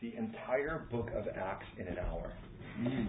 [0.00, 2.32] the entire book of Acts in an hour.
[2.80, 3.06] Mm.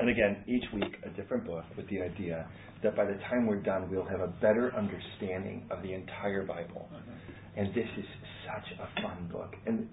[0.00, 2.48] And again, each week a different book with the idea
[2.82, 6.88] that by the time we're done, we'll have a better understanding of the entire Bible.
[6.92, 7.60] Mm-hmm.
[7.60, 8.04] And this is
[8.46, 9.54] such a fun book.
[9.66, 9.88] And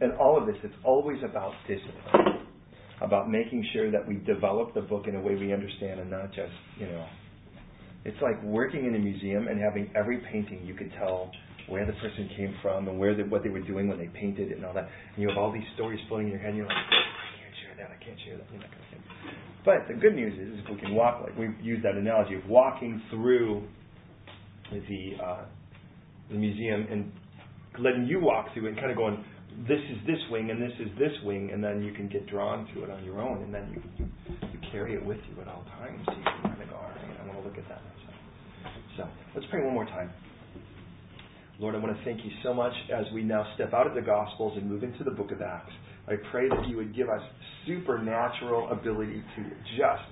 [0.00, 2.46] and all of this, it's always about discipline,
[3.00, 6.28] about making sure that we develop the book in a way we understand and not
[6.28, 7.06] just, you know,
[8.04, 11.30] it's like working in a museum and having every painting you could tell
[11.70, 14.50] where the person came from and where the, what they were doing when they painted
[14.50, 14.88] it and all that.
[15.14, 17.54] And you have all these stories floating in your head and you're like, I can't
[17.62, 19.02] share that, I can't share that, you know, that kind of thing.
[19.64, 22.46] But the good news is, if we can walk, like we've used that analogy of
[22.48, 23.62] walking through
[24.72, 25.44] the, uh,
[26.30, 27.12] the museum and
[27.78, 29.24] letting you walk through it and kind of going,
[29.68, 32.66] this is this wing and this is this wing, and then you can get drawn
[32.74, 34.10] to it on your own, and then you, you,
[34.52, 36.00] you carry it with you at all times.
[36.06, 37.82] So you can kind of go, all right, I want to look at that.
[38.96, 40.10] So let's pray one more time.
[41.60, 44.00] Lord, I want to thank you so much as we now step out of the
[44.00, 45.70] Gospels and move into the book of Acts.
[46.08, 47.20] I pray that you would give us
[47.66, 49.42] supernatural ability to
[49.76, 50.02] just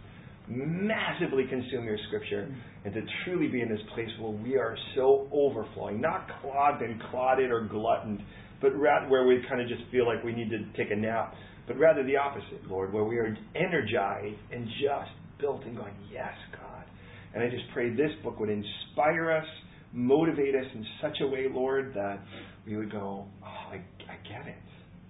[0.46, 5.26] massively consume your scripture and to truly be in this place where we are so
[5.32, 8.20] overflowing, not clogged and clotted or gluttoned,
[8.60, 11.32] but rather where we kind of just feel like we need to take a nap,
[11.66, 16.34] but rather the opposite, Lord, where we are energized and just built and going, yes,
[16.52, 16.84] God.
[17.32, 19.46] And I just pray this book would inspire us,
[19.92, 22.20] motivate us in such a way, Lord, that
[22.66, 24.56] we would go, oh, I, I get it.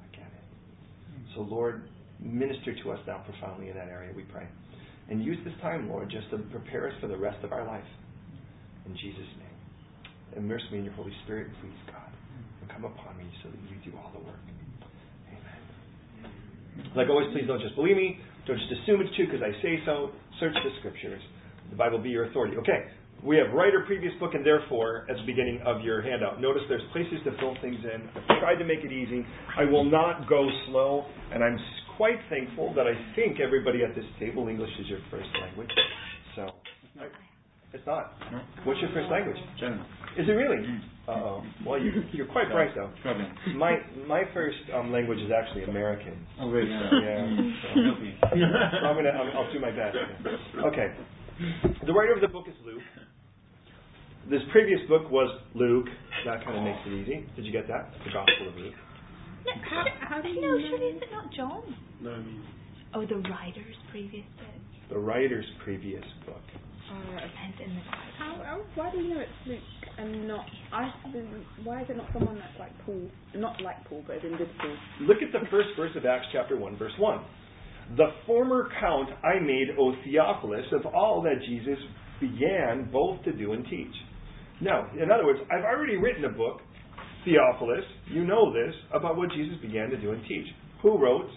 [0.03, 0.45] I get it.
[1.11, 1.23] Hmm.
[1.35, 1.89] So, Lord,
[2.21, 4.47] minister to us now profoundly in that area, we pray.
[5.11, 7.85] And use this time, Lord, just to prepare us for the rest of our life.
[8.87, 9.49] In Jesus' name.
[10.37, 12.13] Immerse me in your Holy Spirit, please, God.
[12.61, 14.41] And come upon me so that you do all the work.
[15.33, 16.93] Amen.
[16.95, 18.19] Like always, please don't just believe me.
[18.47, 20.11] Don't just assume it's true because I say so.
[20.41, 21.23] Search the scriptures.
[21.71, 22.57] The Bible be your authority.
[22.59, 22.89] Okay.
[23.25, 26.41] We have writer, previous book, and therefore at the beginning of your handout.
[26.41, 28.09] Notice there's places to fill things in.
[28.15, 29.25] I've tried to make it easy.
[29.59, 31.59] I will not go slow, and I'm
[31.97, 35.71] quite thankful that I think everybody at this table English is your first language.
[36.37, 36.43] So,
[37.01, 37.07] I,
[37.73, 38.13] it's not.
[38.65, 39.37] What's your first language?
[39.59, 39.81] German.
[40.17, 40.57] Is it really?
[40.65, 40.81] Mm.
[41.09, 41.43] Uh oh.
[41.67, 42.91] Well, you, you're quite bright though.
[43.57, 46.15] My my first um, language is actually American.
[46.41, 46.69] Oh, wait.
[46.69, 46.91] Yeah.
[46.93, 47.53] Yeah.
[47.63, 47.69] So,
[48.81, 49.97] so I'm gonna I'll, I'll do my best.
[50.67, 50.95] Okay.
[51.87, 52.83] The writer of the book is Luke.
[54.31, 55.87] This previous book was Luke.
[56.27, 57.25] That kind of makes it easy.
[57.35, 57.93] Did you get that?
[58.05, 58.75] The Gospel of Luke.
[59.71, 60.69] How, how do you No, know?
[60.69, 61.63] should is it not John?
[62.03, 62.45] No, I mean,
[62.95, 64.61] Oh, the writer's previous book.
[64.91, 66.41] The writer's previous book.
[66.91, 67.25] Oh, right,
[67.65, 67.81] in the.
[68.19, 69.61] How, how, why do you know it's Luke
[69.99, 70.45] and not?
[70.73, 70.91] I
[71.65, 73.09] why is it not someone that's like Paul?
[73.35, 74.77] Not like Paul, but in good Paul.
[75.03, 77.21] Look at the first verse of Acts chapter 1, verse 1.
[77.97, 81.79] The former count I made, O Theophilus, of all that Jesus
[82.21, 83.95] began both to do and teach.
[84.61, 86.61] Now, in other words, I've already written a book,
[87.25, 90.47] Theophilus, you know this, about what Jesus began to do and teach.
[90.83, 91.29] Who wrote?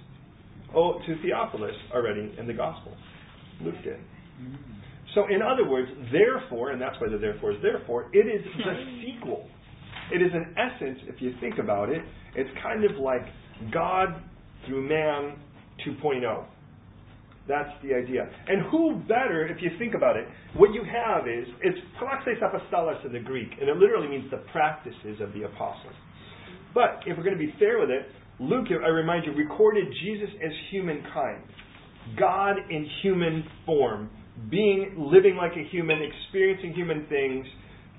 [0.76, 2.96] Oh, to Theophilus already in the Gospel.
[3.62, 3.98] Luke did.
[5.14, 8.74] So, in other words, therefore, and that's why the therefore is therefore, it is the
[9.04, 9.48] sequel.
[10.12, 12.02] It is, in essence, if you think about it,
[12.36, 13.22] it's kind of like
[13.74, 14.22] God
[14.66, 15.38] through man
[15.86, 16.46] 2.0.
[17.52, 18.32] That's the idea.
[18.48, 20.26] And who better, if you think about it,
[20.56, 24.40] what you have is, it's praxis apostolos in the Greek, and it literally means the
[24.54, 25.94] practices of the apostles.
[26.74, 28.08] But if we're going to be fair with it,
[28.40, 31.44] Luke, I remind you, recorded Jesus as humankind.
[32.18, 34.10] God in human form,
[34.50, 37.46] being, living like a human, experiencing human things,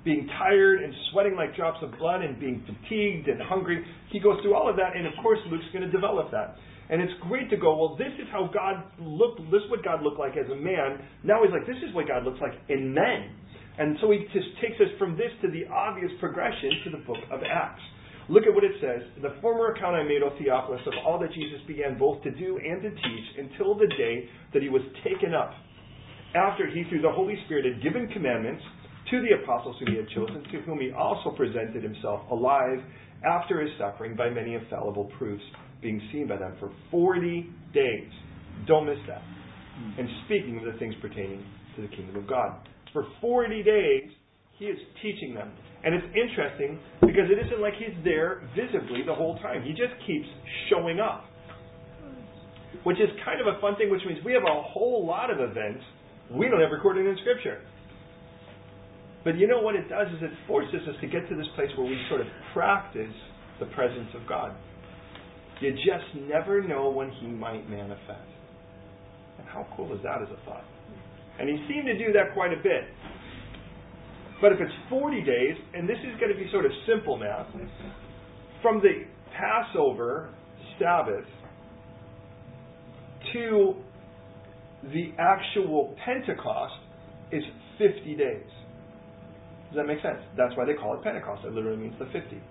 [0.02, 3.84] being tired and sweating like drops of blood and being fatigued and hungry.
[4.10, 6.56] He goes through all of that, and of course, Luke's going to develop that.
[6.92, 10.04] And it's great to go, well, this is how God looked, this is what God
[10.04, 11.00] looked like as a man.
[11.24, 13.32] Now he's like, this is what God looks like in men.
[13.80, 17.24] And so he just takes us from this to the obvious progression to the book
[17.32, 17.80] of Acts.
[18.28, 19.00] Look at what it says.
[19.24, 22.60] The former account I made, O Theophilus, of all that Jesus began both to do
[22.60, 25.56] and to teach until the day that he was taken up.
[26.36, 28.62] After he, through the Holy Spirit, had given commandments
[29.10, 32.84] to the apostles whom he had chosen, to whom he also presented himself alive
[33.24, 35.44] after his suffering by many infallible proofs,
[35.82, 38.10] being seen by them for 40 days.
[38.66, 39.22] Don't miss that.
[39.22, 40.00] Hmm.
[40.00, 41.44] And speaking of the things pertaining
[41.76, 42.68] to the kingdom of God.
[42.92, 44.10] For 40 days,
[44.58, 45.50] he is teaching them.
[45.84, 49.62] And it's interesting because it isn't like he's there visibly the whole time.
[49.64, 50.26] He just keeps
[50.70, 51.24] showing up.
[52.84, 55.38] Which is kind of a fun thing, which means we have a whole lot of
[55.40, 55.82] events
[56.30, 57.60] we don't have recorded in Scripture.
[59.24, 61.68] But you know what it does is it forces us to get to this place
[61.76, 63.14] where we sort of practice
[63.60, 64.54] the presence of God.
[65.62, 68.28] You just never know when He might manifest.
[69.38, 70.64] And how cool is that as a thought?
[71.38, 72.84] And He seemed to do that quite a bit.
[74.40, 77.46] But if it's 40 days, and this is going to be sort of simple math,
[78.60, 79.04] from the
[79.38, 80.30] Passover
[80.78, 81.24] Sabbath
[83.32, 83.74] to
[84.92, 86.74] the actual Pentecost
[87.30, 87.42] is
[87.78, 88.50] 50 days.
[89.70, 90.18] Does that make sense?
[90.36, 91.44] That's why they call it Pentecost.
[91.46, 92.42] It literally means the 50.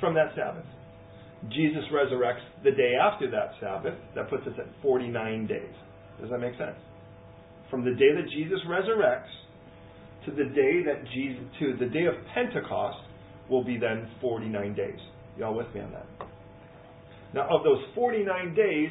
[0.00, 0.66] From that Sabbath.
[1.48, 3.94] Jesus resurrects the day after that Sabbath.
[4.14, 5.74] That puts us at 49 days.
[6.20, 6.76] Does that make sense?
[7.70, 9.32] From the day that Jesus resurrects
[10.26, 12.98] to the day that Jesus to the day of Pentecost
[13.48, 14.98] will be then 49 days.
[15.38, 16.06] Y'all with me on that?
[17.32, 18.90] Now, of those 49 days,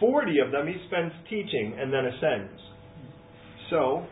[0.00, 2.60] 40 of them he spends teaching and then ascends.
[3.70, 4.04] So,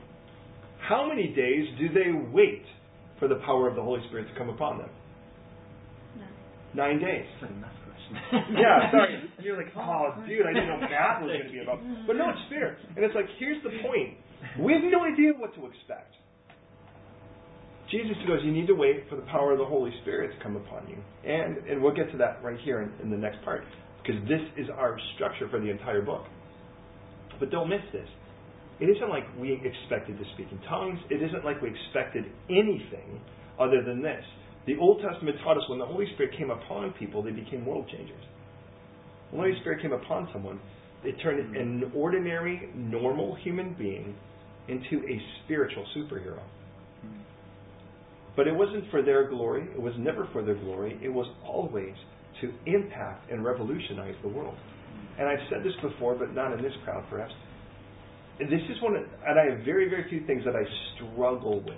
[0.89, 2.62] how many days do they wait
[3.19, 4.89] for the power of the Holy Spirit to come upon them?
[6.75, 7.26] Nine days.
[7.26, 8.12] It's like a math question.
[8.58, 9.14] yeah, sorry.
[9.43, 11.81] You're like, oh, dude, I didn't know math was going to be about.
[12.06, 12.78] But no, it's fair.
[12.96, 14.19] And it's like, here's the point.
[14.58, 16.14] We have no idea what to expect.
[17.90, 20.55] Jesus goes, you need to wait for the power of the Holy Spirit to come
[20.55, 20.96] upon you.
[21.28, 23.64] And and we'll get to that right here in, in the next part.
[24.00, 26.25] Because this is our structure for the entire book.
[27.38, 28.08] But don't miss this.
[28.81, 30.99] It isn't like we expected to speak in tongues.
[31.11, 33.20] It isn't like we expected anything
[33.58, 34.25] other than this.
[34.67, 37.89] The Old Testament taught us when the Holy Spirit came upon people, they became world
[37.89, 38.23] changers.
[39.31, 40.61] When the Holy Spirit came upon someone,
[41.03, 41.57] they turned mm-hmm.
[41.57, 44.15] an ordinary, normal human being
[44.69, 46.41] into a spiritual superhero.
[47.05, 47.23] Mm-hmm.
[48.37, 49.67] But it wasn't for their glory.
[49.75, 51.01] It was never for their glory.
[51.03, 51.95] It was always
[52.43, 54.55] to impact and revolutionize the world.
[54.57, 55.21] Mm-hmm.
[55.21, 57.33] And I've said this before, but not in this crowd, perhaps.
[58.39, 60.65] This is one, of, and I have very, very few things that I
[60.97, 61.77] struggle with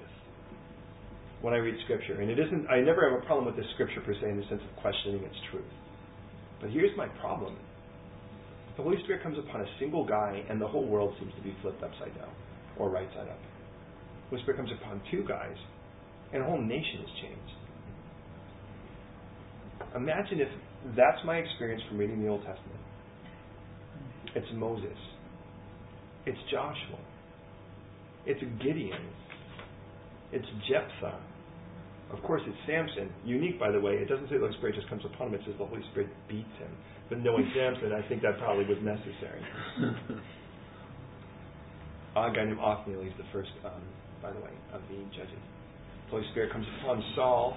[1.43, 2.21] when I read Scripture.
[2.21, 4.47] And it isn't, I never have a problem with the Scripture per se in the
[4.49, 5.69] sense of questioning its truth.
[6.61, 7.59] But here's my problem.
[8.77, 11.55] The Holy Spirit comes upon a single guy, and the whole world seems to be
[11.61, 12.31] flipped upside down
[12.79, 13.39] or right side up.
[14.31, 15.57] The Holy Spirit comes upon two guys,
[16.33, 17.53] and a whole nation is changed.
[19.95, 20.49] Imagine if
[20.97, 22.81] that's my experience from reading the Old Testament.
[24.35, 24.97] It's Moses.
[26.25, 26.99] It's Joshua.
[28.25, 29.11] It's Gideon.
[30.33, 31.21] It's Jephthah.
[32.13, 33.09] Of course, it's Samson.
[33.25, 33.95] Unique, by the way.
[33.95, 35.35] It doesn't say the Holy Spirit just comes upon him.
[35.35, 36.71] It says the Holy Spirit beats him.
[37.09, 39.41] But knowing Samson, I think that probably was necessary.
[42.17, 43.81] a guy named Othniel, he's the first, um,
[44.21, 45.41] by the way, of the judges.
[46.07, 47.57] The Holy Spirit comes upon Saul,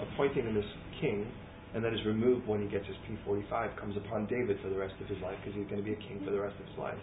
[0.00, 0.64] appointing him as
[1.00, 1.28] king,
[1.74, 3.76] and then is removed when he gets his P45.
[3.76, 6.00] Comes upon David for the rest of his life because he's going to be a
[6.08, 7.00] king for the rest of his life.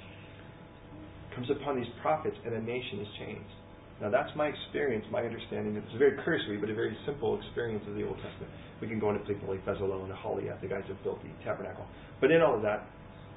[1.35, 3.58] Comes upon these prophets, and a nation is changed.
[4.01, 5.75] Now that's my experience, my understanding.
[5.75, 8.51] It's a very cursory, but a very simple experience of the Old Testament.
[8.79, 11.85] We can go into people like Bezalel and Aholiab, the guys that built the tabernacle.
[12.21, 12.87] But in all of that,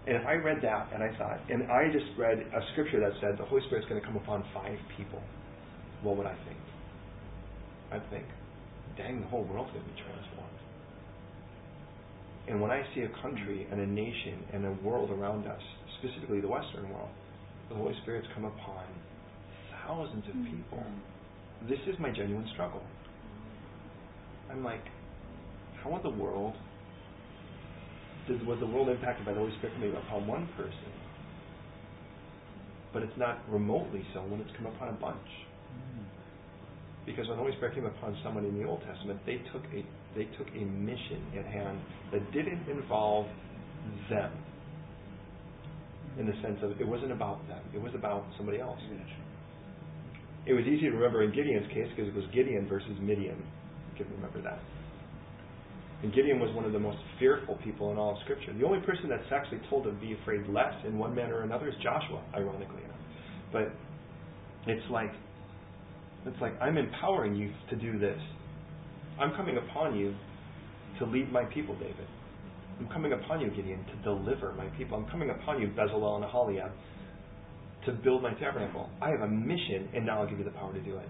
[0.07, 3.13] and if I read that and I thought, and I just read a scripture that
[3.21, 5.23] said the Holy Spirit's going to come upon five people,
[6.03, 6.59] what would I think?
[7.93, 8.27] I'd think,
[8.97, 10.59] dang, the whole world's going to be transformed.
[12.49, 15.63] And when I see a country and a nation and a world around us,
[15.99, 17.11] specifically the Western world,
[17.69, 18.85] the Holy Spirit's come upon
[19.87, 20.85] thousands of people.
[21.69, 22.83] This is my genuine struggle.
[24.51, 24.85] I'm like,
[25.83, 26.55] how in the world
[28.29, 30.93] did, was the world impacted by the Holy Spirit coming upon one person,
[32.93, 35.29] but it's not remotely so when it's come upon a bunch?
[37.07, 39.85] Because when the Holy Spirit came upon someone in the Old Testament, they took a
[40.15, 41.81] they took a mission at hand
[42.13, 43.27] that didn't involve
[44.11, 44.31] them.
[46.19, 48.79] In the sense of it wasn't about them; it was about somebody else.
[50.47, 53.39] It was easy to remember in Gideon's case because it was Gideon versus Midian.
[53.39, 54.59] You can remember that.
[56.03, 58.53] And Gideon was one of the most fearful people in all of Scripture.
[58.59, 61.69] The only person that's actually told to be afraid less in one manner or another
[61.69, 62.99] is Joshua, ironically enough.
[63.53, 63.73] But
[64.67, 65.13] it's like
[66.27, 68.19] it's like I'm empowering you to do this.
[69.21, 70.15] I'm coming upon you
[70.99, 72.07] to lead my people, David.
[72.81, 74.99] I'm coming upon you, Gideon, to deliver my people.
[74.99, 76.73] I'm coming upon you, Bezalel and Aholiab,
[77.87, 78.89] to build my tabernacle.
[79.01, 81.09] I have a mission, and now I'll give you the power to do it.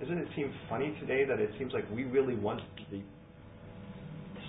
[0.00, 2.60] Doesn't it seem funny today that it seems like we really want
[2.90, 3.00] the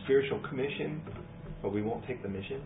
[0.04, 1.02] spiritual commission,
[1.62, 2.62] but we won't take the mission?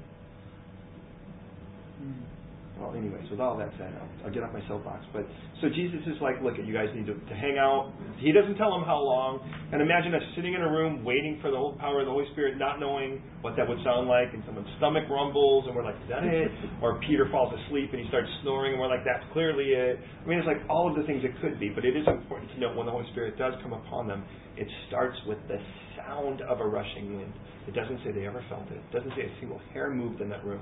[2.00, 2.43] Hmm.
[2.80, 5.06] Well, anyways, with all that said, I'll, I'll get off my soapbox.
[5.14, 5.30] But
[5.62, 7.94] so Jesus is like, look, you guys need to, to hang out.
[8.18, 9.46] He doesn't tell them how long.
[9.72, 12.26] And imagine us sitting in a room waiting for the whole power of the Holy
[12.34, 15.98] Spirit, not knowing what that would sound like, and someone's stomach rumbles, and we're like,
[16.02, 16.50] is that it?
[16.82, 20.02] Or Peter falls asleep and he starts snoring, and we're like, that's clearly it.
[20.02, 21.70] I mean, it's like all of the things it could be.
[21.70, 24.26] But it is important to note when the Holy Spirit does come upon them,
[24.58, 25.62] it starts with the
[25.96, 27.34] sound of a rushing wind.
[27.68, 28.82] It doesn't say they ever felt it.
[28.82, 30.62] It doesn't say a single hair moved in that room.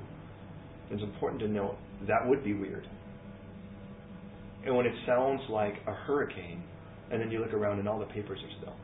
[0.92, 2.88] It's important to note that would be weird.
[4.66, 6.64] And when it sounds like a hurricane,
[7.10, 8.76] and then you look around and all the papers are still,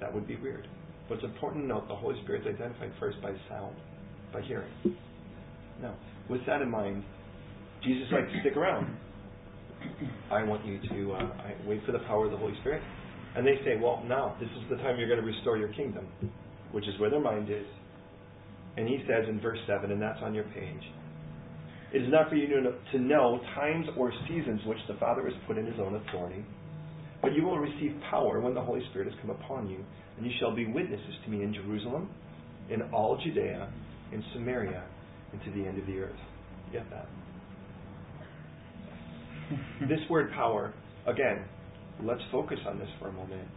[0.00, 0.66] that would be weird.
[1.08, 3.76] But it's important to note the Holy Spirit's identified first by sound,
[4.32, 4.70] by hearing.
[5.80, 5.94] Now,
[6.28, 7.04] with that in mind,
[7.84, 8.96] Jesus like to stick around.
[10.30, 11.30] I want you to uh,
[11.66, 12.82] wait for the power of the Holy Spirit.
[13.36, 16.06] And they say, well, now, this is the time you're going to restore your kingdom,
[16.72, 17.66] which is where their mind is.
[18.76, 20.82] And he says in verse 7, and that's on your page,
[21.92, 25.56] it is not for you to know times or seasons which the Father has put
[25.56, 26.44] in his own authority,
[27.22, 29.78] but you will receive power when the Holy Spirit has come upon you,
[30.16, 32.10] and you shall be witnesses to me in Jerusalem,
[32.70, 33.68] in all Judea,
[34.12, 34.82] in Samaria,
[35.32, 36.18] and to the end of the earth.
[36.72, 37.06] Get that?
[39.88, 40.74] this word power,
[41.06, 41.44] again,
[42.02, 43.48] let's focus on this for a moment,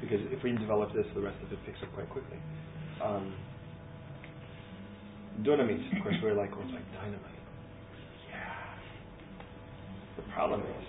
[0.00, 2.38] because if we develop this, the rest of it picks up quite quickly.
[3.02, 3.34] Um,
[5.42, 7.43] dunamis, of course, we're like, it's like dynamite.
[10.34, 10.84] Problem is,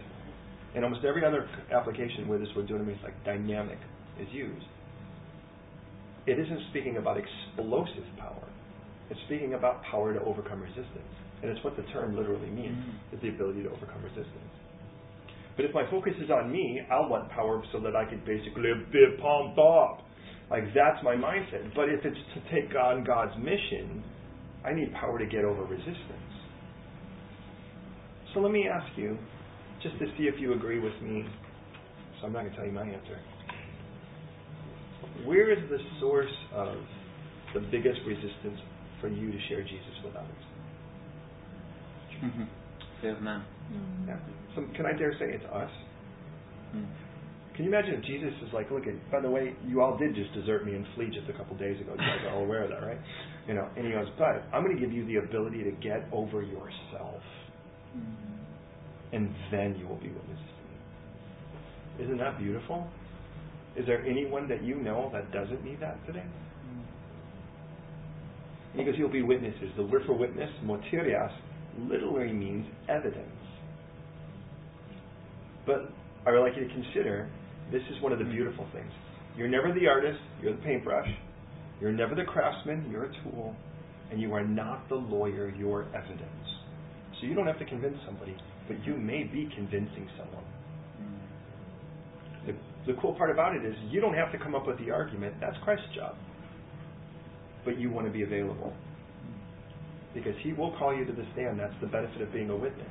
[0.75, 3.77] in almost every other application where this word dunamis, like dynamic,
[4.19, 4.65] is used,
[6.25, 8.49] it isn't speaking about explosive power.
[9.09, 11.13] It's speaking about power to overcome resistance.
[11.41, 13.15] And it's what the term literally means, mm-hmm.
[13.15, 14.53] is the ability to overcome resistance.
[15.55, 18.73] But if my focus is on me, I'll want power so that I can basically
[18.91, 20.01] be pumped up.
[20.49, 21.73] Like that's my mindset.
[21.75, 24.03] But if it's to take on God's mission,
[24.65, 26.33] I need power to get over resistance.
[28.33, 29.17] So let me ask you,
[29.86, 31.25] just to see if you agree with me.
[32.20, 33.20] So I'm not going to tell you my answer.
[35.24, 36.77] Where is the source of
[37.54, 38.60] the biggest resistance
[39.00, 40.46] for you to share Jesus with others?
[42.24, 42.44] Mm-hmm.
[43.01, 43.44] Fear of man.
[43.72, 44.08] Mm.
[44.08, 44.18] Yeah.
[44.56, 45.70] So can I dare say it's us?
[46.75, 46.88] Mm.
[47.56, 50.15] Can you imagine if Jesus is like, look, at, by the way, you all did
[50.15, 51.92] just desert me and flee just a couple days ago.
[51.92, 53.00] You guys are all aware of that, right?
[53.48, 56.08] You know, and he goes, but I'm going to give you the ability to get
[56.12, 57.22] over yourself,
[59.15, 62.05] and then you will be witnesses to me.
[62.05, 62.88] Isn't that beautiful?
[63.77, 66.25] Is there anyone that you know that doesn't need that today?
[68.72, 69.69] And he goes, you'll be witnesses.
[69.77, 71.31] The word for witness, moterias,
[71.79, 73.29] literally means evidence.
[75.65, 75.91] But
[76.27, 77.29] I would like you to consider
[77.72, 78.34] this is one of the mm-hmm.
[78.34, 78.91] beautiful things.
[79.38, 81.07] You're never the artist, you're the paintbrush.
[81.81, 83.55] You're never the craftsman, you're a tool.
[84.12, 86.48] And you are not the lawyer, you're evidence.
[87.19, 88.36] So you don't have to convince somebody,
[88.67, 90.43] but you may be convincing someone.
[92.45, 92.53] The,
[92.91, 95.36] the cool part about it is you don't have to come up with the argument.
[95.39, 96.15] That's Christ's job.
[97.63, 98.74] But you want to be available
[100.13, 101.60] because he will call you to the stand.
[101.60, 102.88] That's the benefit of being a witness.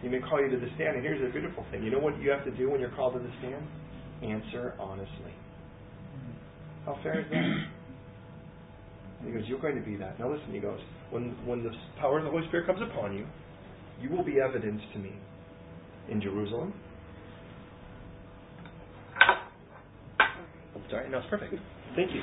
[0.00, 1.82] He may call you to the stand, and here's the beautiful thing.
[1.82, 3.66] You know what you have to do when you're called to the stand?
[4.22, 5.34] Answer honestly.
[6.86, 9.26] How fair is that?
[9.26, 10.18] he goes, You're going to be that.
[10.18, 13.26] Now listen, he goes, when, when the power of the Holy Spirit comes upon you,
[14.00, 15.12] you will be evidence to me
[16.10, 16.72] in Jerusalem.
[20.18, 21.54] I'm sorry, no, it's perfect.
[21.96, 22.20] Thank you.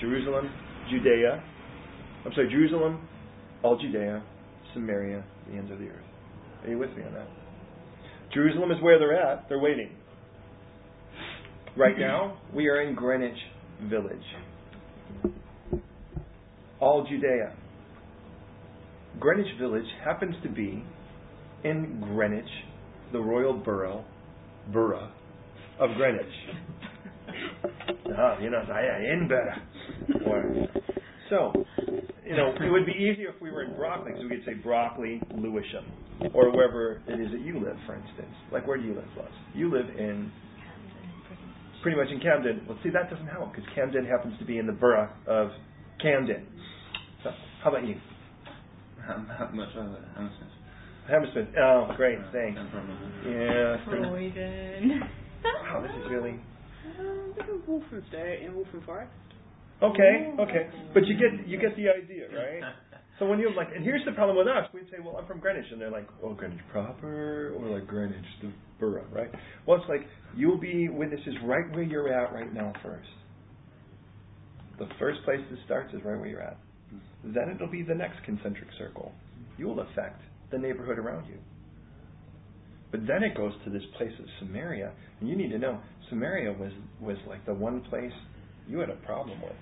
[0.00, 0.50] Jerusalem,
[0.90, 1.42] Judea,
[2.24, 3.06] I'm sorry, Jerusalem,
[3.62, 4.22] all Judea,
[4.74, 6.04] Samaria, the ends of the earth.
[6.64, 7.28] Are you with me on that?
[8.32, 9.48] Jerusalem is where they're at.
[9.48, 9.90] They're waiting.
[11.76, 13.36] Right now, we are in Greenwich
[13.88, 14.16] Village.
[16.80, 17.54] All Judea.
[19.20, 20.82] Greenwich Village happens to be
[21.62, 22.48] in Greenwich,
[23.12, 24.04] the royal borough,
[24.72, 25.10] borough
[25.78, 26.24] of Greenwich.
[28.16, 29.56] ah, you know, in better.
[31.28, 31.52] So,
[32.26, 34.54] you know, it would be easier if we were in Brockley, because we could say
[34.54, 35.84] Brockley, Lewisham,
[36.34, 38.34] or wherever it is that you live, for instance.
[38.50, 39.28] Like, where do you live, Luz?
[39.54, 40.32] You live in
[41.82, 42.62] pretty much in Camden.
[42.68, 45.50] Well, see, that doesn't help because Camden happens to be in the borough of
[46.02, 46.46] Camden.
[47.22, 47.30] So,
[47.62, 47.96] how about you?
[49.10, 50.54] Hammersmith.
[51.08, 51.48] Hammersmith.
[51.58, 52.18] Oh, great.
[52.32, 52.60] Thanks.
[53.26, 53.76] Yeah.
[53.84, 55.00] Croydon.
[55.44, 56.40] wow, this is really.
[56.98, 59.12] Um, this is Walthamstow in Waltham Forest.
[59.82, 62.62] Okay, okay, but you get you get the idea, right?
[63.18, 65.40] So when you're like, and here's the problem with us, we'd say, well, I'm from
[65.40, 68.50] Greenwich, and they're like, oh, Greenwich proper, or like Greenwich, the
[68.80, 69.30] borough, right?
[69.66, 73.10] Well, it's like you'll be witnesses right where you're at right now first.
[74.78, 76.56] The first place this starts is right where you're at.
[77.24, 79.12] Then it'll be the next concentric circle.
[79.58, 81.38] You will affect the neighborhood around you.
[82.90, 86.52] But then it goes to this place of Samaria, and you need to know Samaria
[86.52, 88.12] was was like the one place
[88.68, 89.52] you had a problem with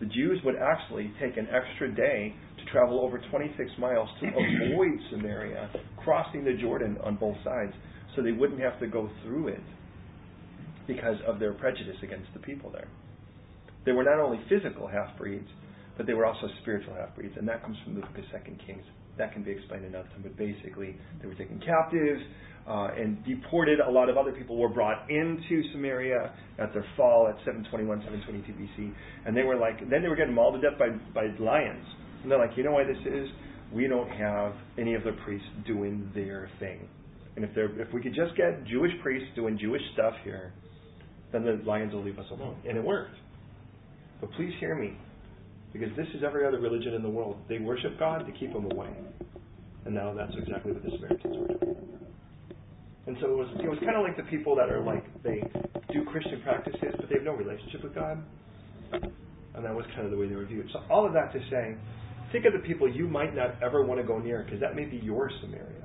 [0.00, 4.98] the Jews would actually take an extra day to travel over 26 miles to avoid
[5.10, 7.72] Samaria, crossing the Jordan on both sides,
[8.14, 9.62] so they wouldn't have to go through it
[10.86, 12.88] because of their prejudice against the people there.
[13.86, 15.48] They were not only physical half breeds,
[15.96, 18.60] but they were also spiritual half breeds, and that comes from the book of Second
[18.66, 18.84] Kings
[19.16, 20.22] that can be explained another time.
[20.22, 22.20] But basically, they were taken captives
[22.66, 23.80] uh, and deported.
[23.80, 28.52] A lot of other people were brought into Samaria at their fall at 721, 722
[28.52, 28.92] BC,
[29.26, 31.86] and they were like, then they were getting mauled to death by by lions.
[32.22, 33.28] And they're like, you know why this is?
[33.72, 36.88] We don't have any of the priests doing their thing.
[37.36, 40.52] And if they're if we could just get Jewish priests doing Jewish stuff here,
[41.32, 42.56] then the lions will leave us alone.
[42.68, 43.16] And it worked.
[44.20, 44.96] But please hear me.
[45.74, 47.36] Because this is every other religion in the world.
[47.48, 48.90] They worship God to keep him away.
[49.84, 51.76] And now that's exactly what the Samaritans were doing.
[53.06, 55.42] And so it was it was kind of like the people that are like they
[55.92, 58.22] do Christian practices but they have no relationship with God.
[58.92, 60.70] And that was kind of the way they were viewed.
[60.72, 61.74] So all of that to say,
[62.32, 64.84] think of the people you might not ever want to go near because that may
[64.84, 65.84] be your Samaria.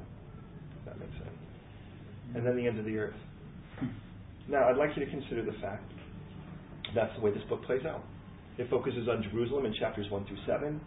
[0.79, 1.37] If that makes sense.
[2.35, 3.17] And then the end of the earth.
[4.47, 5.91] Now I'd like you to consider the fact
[6.95, 8.03] that's the way this book plays out.
[8.59, 10.81] It focuses on Jerusalem in chapters 1 through 7,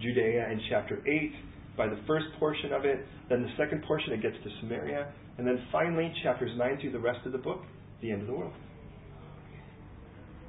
[0.00, 1.32] Judea in chapter 8,
[1.76, 5.46] by the first portion of it, then the second portion it gets to Samaria, and
[5.46, 7.60] then finally chapters 9 through the rest of the book,
[8.00, 8.54] the end of the world.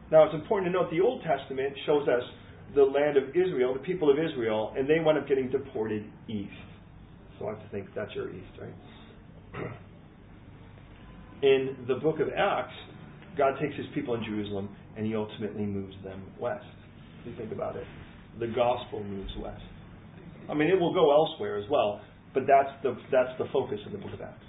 [0.09, 2.23] Now it's important to note the Old Testament shows us
[2.73, 6.49] the land of Israel, the people of Israel, and they wind up getting deported east.
[7.37, 9.67] So I have to think that's your east, right?
[11.43, 12.73] In the book of Acts,
[13.37, 16.65] God takes his people in Jerusalem and he ultimately moves them west.
[17.21, 17.85] If you think about it,
[18.39, 19.61] the gospel moves west.
[20.49, 22.01] I mean, it will go elsewhere as well,
[22.33, 24.45] but that's the that's the focus of the book of Acts.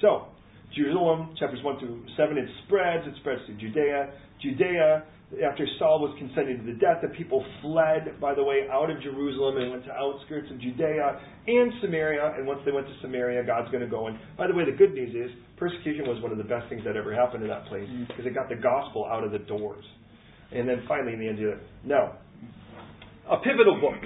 [0.00, 0.26] So,
[0.74, 3.06] Jerusalem, chapters one through seven, it spreads.
[3.06, 4.12] It spreads to Judea.
[4.42, 5.04] Judea,
[5.38, 9.00] after Saul was consenting to the death, the people fled, by the way, out of
[9.00, 12.34] Jerusalem and went to outskirts of Judea and Samaria.
[12.36, 14.08] And once they went to Samaria, God's going to go.
[14.08, 16.82] And by the way, the good news is persecution was one of the best things
[16.84, 18.10] that ever happened in that place mm-hmm.
[18.10, 19.84] because it got the gospel out of the doors.
[20.50, 22.14] And then finally, in the end of it, no,
[23.30, 24.02] a pivotal book.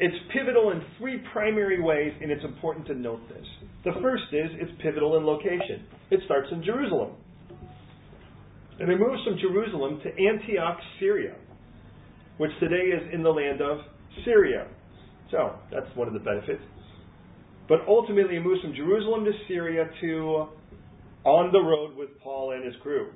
[0.00, 3.44] It's pivotal in three primary ways, and it's important to note this.
[3.84, 5.84] The first is it's pivotal in location.
[6.10, 7.16] It starts in Jerusalem.
[8.80, 11.34] And it moves from Jerusalem to Antioch, Syria,
[12.36, 13.78] which today is in the land of
[14.24, 14.68] Syria.
[15.30, 16.62] So, that's one of the benefits.
[17.68, 20.46] But ultimately, it moves from Jerusalem to Syria to
[21.24, 23.10] on the road with Paul and his crew.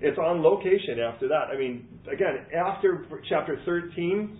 [0.00, 1.44] It's on location after that.
[1.52, 4.38] I mean, again, after chapter 13,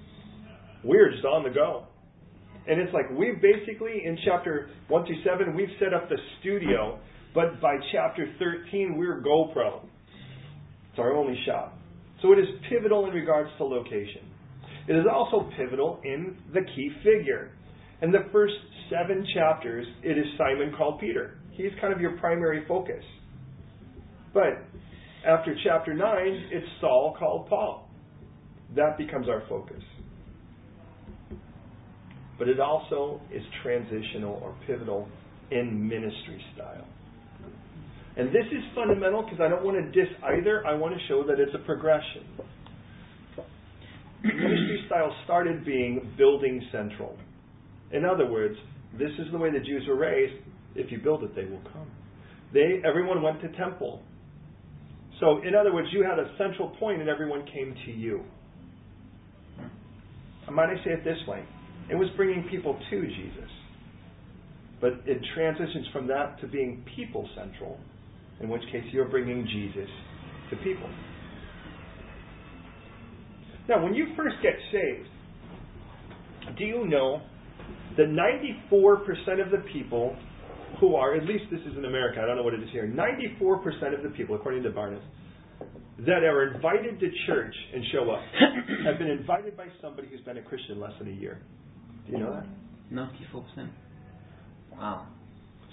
[0.85, 1.85] we're just on the go.
[2.69, 6.99] And it's like we've basically, in chapter 1 to 7, we've set up the studio,
[7.35, 9.83] but by chapter 13, we're GoPro.
[10.97, 11.75] It's our only shot.
[12.23, 14.23] So it is pivotal in regards to location.
[14.89, 17.51] It is also pivotal in the key figure.
[18.01, 18.55] In the first
[18.89, 21.37] seven chapters, it is Simon called Peter.
[21.51, 23.05] He's kind of your primary focus.
[24.33, 24.65] But
[25.27, 26.07] after chapter 9,
[26.51, 27.91] it's Saul called Paul.
[28.75, 29.83] That becomes our focus.
[32.39, 35.09] But it also is transitional or pivotal
[35.51, 36.87] in ministry style.
[38.17, 40.67] And this is fundamental because I don't want to diss either.
[40.67, 42.25] I want to show that it's a progression.
[44.23, 47.17] Ministry style started being building central.
[47.93, 48.57] In other words,
[48.99, 50.35] this is the way the Jews were raised.
[50.75, 51.87] If you build it, they will come.
[52.53, 54.03] They everyone went to temple.
[55.21, 58.23] So, in other words, you had a central point and everyone came to you.
[60.51, 61.43] Might I say it this way?
[61.91, 63.51] It was bringing people to Jesus.
[64.81, 67.79] But it transitions from that to being people central,
[68.41, 69.89] in which case you're bringing Jesus
[70.51, 70.89] to people.
[73.69, 75.09] Now, when you first get saved,
[76.59, 77.23] do you know
[77.97, 80.17] that 94% of the people
[80.81, 82.87] who are, at least this is in America, I don't know what it is here,
[82.87, 85.03] 94% of the people, according to Barna's,
[86.01, 88.21] that are invited to church and show up
[88.85, 91.41] have been invited by somebody who's been a Christian less than a year.
[92.07, 92.47] Do you know that?
[92.93, 93.69] 94%.
[94.73, 95.07] Wow.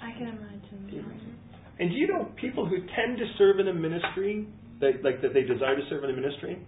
[0.02, 1.38] I can imagine.
[1.80, 4.48] And do you know people who tend to serve in a ministry,
[4.80, 6.66] that, like that they desire to serve in a ministry,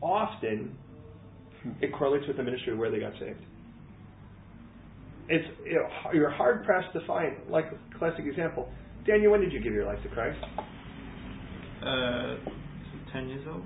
[0.00, 0.76] often
[1.80, 3.40] it correlates with the ministry where they got saved.
[5.28, 8.68] It's you know, you're hard pressed to find like a classic example.
[9.06, 10.38] Daniel, when did you give your life to Christ?
[11.84, 12.36] Uh,
[13.12, 13.62] 10 years old?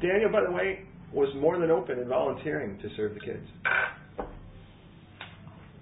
[0.00, 0.80] Daniel, by the way,
[1.12, 3.44] was more than open in volunteering to serve the kids.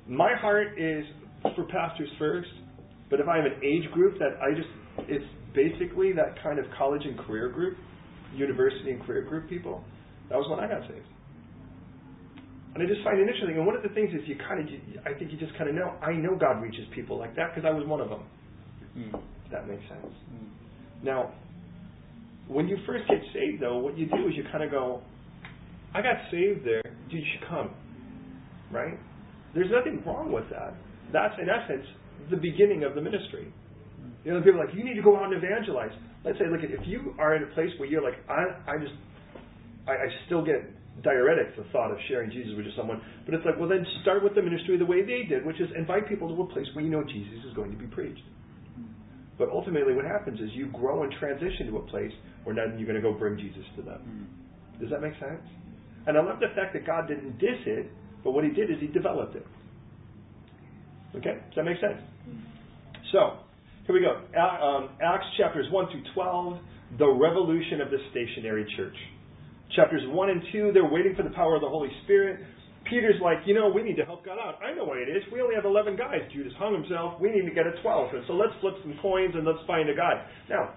[0.06, 1.04] My heart is
[1.54, 2.48] for pastors first,
[3.10, 4.68] but if I have an age group that I just,
[5.08, 7.76] it's basically that kind of college and career group,
[8.34, 9.82] university and career group people.
[10.28, 11.06] That was when I got saved.
[12.74, 13.56] And I just find it interesting.
[13.56, 14.66] And one of the things is you kind of,
[15.06, 17.66] I think you just kind of know, I know God reaches people like that because
[17.66, 18.22] I was one of them.
[18.96, 19.14] Mm.
[19.44, 20.12] If that makes sense.
[20.32, 20.48] Mm.
[21.02, 21.32] Now,
[22.46, 25.00] when you first get saved, though, what you do is you kind of go,
[25.94, 26.82] I got saved there.
[27.08, 27.70] You should come.
[28.70, 28.98] Right?
[29.54, 30.74] There's nothing wrong with that.
[31.12, 31.86] That's, in essence,
[32.30, 33.52] the beginning of the ministry.
[34.24, 35.92] You know, people are like, you need to go out and evangelize.
[36.24, 38.92] Let's say, look, if you are in a place where you're like, I, I just,
[39.86, 40.68] I, I still get
[41.02, 44.22] diuretic the thought of sharing Jesus with just someone, but it's like, well, then start
[44.24, 46.84] with the ministry the way they did, which is invite people to a place where
[46.84, 48.22] you know Jesus is going to be preached.
[49.38, 52.10] But ultimately, what happens is you grow and transition to a place
[52.42, 54.28] where then you're going to go bring Jesus to them.
[54.80, 55.46] Does that make sense?
[56.06, 57.90] And I love the fact that God didn't diss it,
[58.24, 59.46] but what He did is He developed it.
[61.14, 61.38] Okay?
[61.54, 62.02] Does that make sense?
[63.12, 63.40] So,
[63.86, 64.20] here we go.
[64.36, 66.58] Um, Acts chapters 1 through 12,
[66.98, 68.96] the revolution of the stationary church.
[69.76, 72.40] Chapters 1 and 2, they're waiting for the power of the Holy Spirit.
[72.88, 74.60] Peter's like, you know, we need to help God out.
[74.64, 75.24] I know what it is.
[75.32, 76.24] We only have 11 guys.
[76.32, 77.20] Judas hung himself.
[77.20, 78.14] We need to get a 12.
[78.14, 80.24] And so let's flip some coins and let's find a guy.
[80.48, 80.72] Now,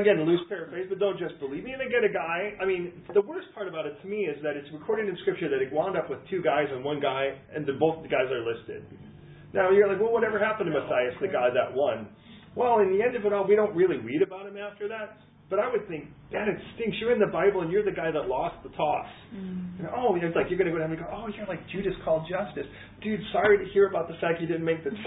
[0.00, 1.72] again, loose paraphrase, but don't just believe me.
[1.72, 2.56] And they get a guy.
[2.60, 5.48] I mean, the worst part about it to me is that it's recorded in Scripture
[5.48, 8.40] that it wound up with two guys and one guy, and both the guys are
[8.40, 8.84] listed.
[9.56, 12.12] Now, you're like, well, whatever happened to Matthias, the guy that won?
[12.54, 15.16] Well, in the end of it all, we don't really read about him after that.
[15.48, 16.98] But I would think, man, it stinks.
[17.00, 19.06] You're in the Bible and you're the guy that lost the toss.
[19.32, 19.86] Mm.
[19.94, 22.26] oh, it's like you're going to go down and go, oh, you're like Judas called
[22.26, 22.66] Justus.
[23.00, 25.00] Dude, sorry to hear about the fact you didn't make the 12,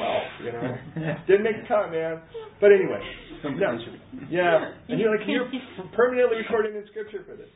[0.47, 0.63] you know.
[1.27, 2.23] didn't make the cut, man.
[2.63, 3.03] But anyway.
[3.43, 4.31] No.
[4.31, 4.71] Yeah.
[4.87, 5.51] And you're like, you're
[5.95, 7.51] permanently recorded in Scripture for this.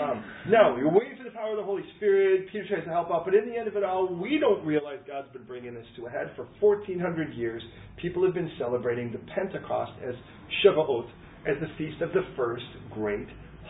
[0.00, 2.48] Um, no, you're waiting for the power of the Holy Spirit.
[2.50, 4.98] Peter tries to help out, but in the end of it all, we don't realize
[5.06, 6.32] God's been bringing this to a head.
[6.34, 7.62] For 1,400 years,
[8.00, 10.14] people have been celebrating the Pentecost as
[10.64, 11.06] Shavuot,
[11.46, 13.28] as the feast of the first great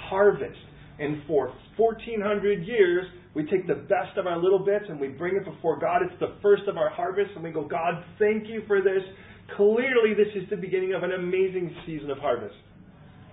[0.09, 0.59] harvest.
[0.99, 5.37] And for 1,400 years, we take the best of our little bits and we bring
[5.37, 6.03] it before God.
[6.03, 9.03] It's the first of our harvest, and we go, God, thank you for this.
[9.57, 12.55] Clearly, this is the beginning of an amazing season of harvest.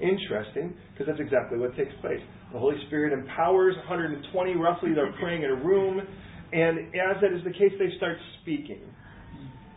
[0.01, 2.19] Interesting, because that's exactly what takes place.
[2.51, 4.93] The Holy Spirit empowers 120 roughly.
[4.93, 6.01] They're praying in a room.
[6.51, 8.81] And as that is the case, they start speaking.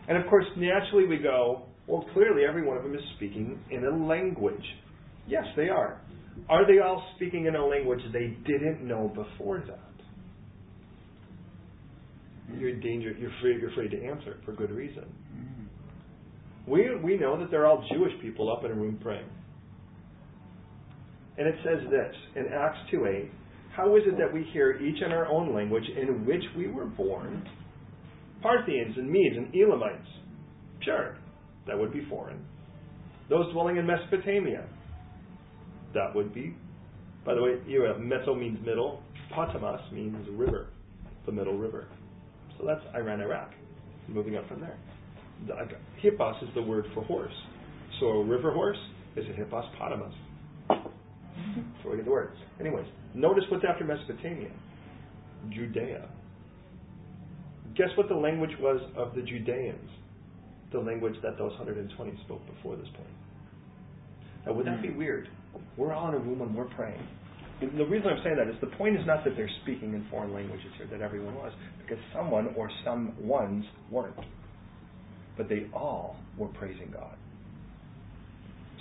[0.07, 3.85] And of course, naturally we go, well, clearly every one of them is speaking in
[3.85, 4.65] a language.
[5.27, 6.01] Yes, they are.
[6.49, 9.79] Are they all speaking in a language they didn't know before that?
[12.59, 13.11] You're in danger.
[13.11, 13.59] You're afraid.
[13.59, 15.05] You're afraid to answer for good reason.
[15.35, 15.65] Mm.
[16.67, 19.25] We we know that they're all Jewish people up in a room praying.
[21.37, 23.29] And it says this in Acts 2:8.
[23.75, 26.85] How is it that we hear each in our own language in which we were
[26.85, 27.47] born?
[28.41, 30.07] Parthians and Medes and Elamites.
[30.81, 31.17] Sure,
[31.67, 32.45] that would be foreign.
[33.29, 34.65] Those dwelling in Mesopotamia.
[35.93, 36.55] That would be.
[37.25, 39.01] By the way, you have Meso means middle.
[39.33, 40.67] Potamos means river,
[41.25, 41.87] the middle river.
[42.57, 43.51] So that's Iran, Iraq.
[44.07, 44.77] Moving up from there.
[45.47, 45.55] The,
[46.01, 47.33] hippos is the word for horse.
[47.99, 48.77] So a river horse
[49.15, 50.13] is a hippopotamus.
[51.55, 52.31] That's where we get the word.
[52.59, 54.49] Anyways, notice what's after Mesopotamia
[55.51, 56.07] Judea.
[57.75, 59.89] Guess what the language was of the Judeans?
[60.71, 63.09] The language that those 120 spoke before this point.
[64.45, 64.97] Now, would that be hmm.
[64.97, 65.27] weird?
[65.77, 67.01] We're all in a room and we're praying.
[67.61, 70.05] And the reason I'm saying that is the point is not that they're speaking in
[70.11, 74.15] foreign languages here, that everyone was, because someone or some ones weren't.
[75.37, 77.15] But they all were praising God.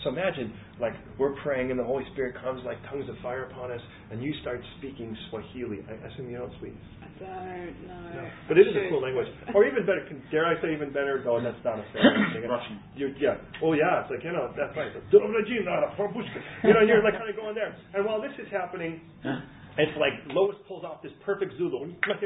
[0.04, 3.72] So imagine, like, we're praying and the Holy Spirit comes like tongues of fire upon
[3.72, 3.80] us,
[4.12, 5.80] and you start speaking Swahili.
[5.88, 6.76] I assume you don't speak.
[7.00, 8.20] I don't know.
[8.20, 8.28] No.
[8.48, 9.28] But it is a cool language.
[9.54, 11.24] Or even better, dare I say even better?
[11.26, 12.04] Oh, that's not a fair
[12.36, 12.44] thing.
[12.50, 12.80] Russian.
[12.94, 13.40] You're, yeah.
[13.62, 14.02] Oh, yeah.
[14.04, 14.92] It's like, you know, that's right.
[16.62, 17.74] You know, you're like kind of going there.
[17.94, 19.00] And while this is happening,
[19.76, 22.22] it's like Lois pulls off this perfect Zulu, right?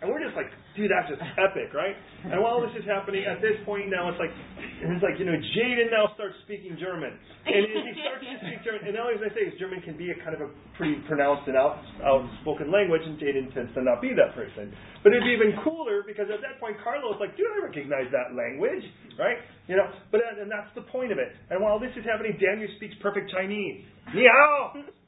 [0.00, 1.92] And we're just like, dude, that's just epic, right?
[2.24, 5.36] And while this is happening, at this point now, it's like, it's like you know,
[5.36, 7.12] Jaden now starts speaking German,
[7.44, 8.88] and he starts to speak German.
[8.88, 10.48] And now, as I say, German can be a kind of a
[10.80, 14.72] pretty pronounced and out, outspoken language, and Jaden tends to not be that person.
[15.04, 18.32] But it'd be even cooler because at that point, Carlos like, dude, I recognize that
[18.32, 18.88] language,
[19.20, 19.36] right?
[19.68, 21.28] You know, but and that's the point of it.
[21.52, 23.84] And while this is happening, Daniel speaks perfect Chinese.
[24.14, 24.74] Ni hao.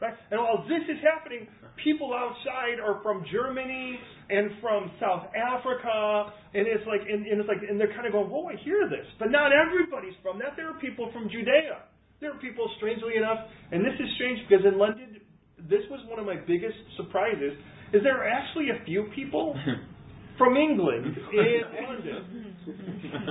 [0.00, 0.16] Right?
[0.30, 1.46] And while this is happening,
[1.84, 3.98] people outside are from Germany
[4.30, 8.12] and from South Africa, and it's like, and, and it's like, and they're kind of
[8.12, 10.56] going, "Whoa, I hear this," but not everybody's from that.
[10.56, 11.84] There are people from Judea.
[12.24, 13.38] There are people, strangely enough,
[13.72, 15.20] and this is strange because in London,
[15.68, 17.52] this was one of my biggest surprises.
[17.92, 19.52] Is there are actually a few people
[20.38, 22.56] from England in London?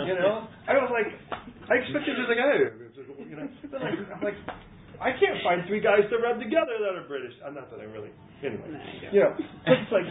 [0.06, 3.48] You know, I was like, I expected just like, oh, you know,
[3.80, 4.38] like, I'm like
[5.02, 7.34] I can't find three guys to rub together that are British.
[7.42, 8.14] I'm not that I really.
[8.46, 8.70] Anyway,
[9.12, 9.34] you know,
[9.66, 10.06] it's like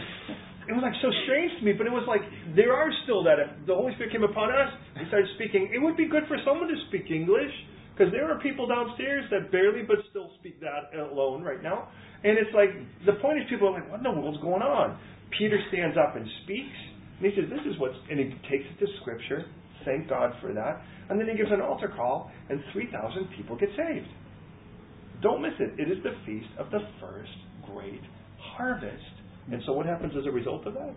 [0.67, 2.21] it was like so strange to me, but it was like
[2.55, 5.79] there are still that if the Holy Spirit came upon us and started speaking, it
[5.79, 7.51] would be good for someone to speak English
[8.01, 11.89] Because there are people downstairs that barely but still speak that alone right now.
[12.23, 12.69] And it's like,
[13.05, 14.97] the point is people are like, what in the world's going on?
[15.37, 16.77] Peter stands up and speaks.
[17.19, 19.45] And he says, this is what's, and he takes it to Scripture.
[19.85, 20.81] Thank God for that.
[21.09, 24.07] And then he gives an altar call, and 3,000 people get saved.
[25.21, 25.79] Don't miss it.
[25.79, 27.31] It is the feast of the first
[27.71, 28.01] great
[28.39, 29.13] harvest.
[29.51, 30.95] And so what happens as a result of that?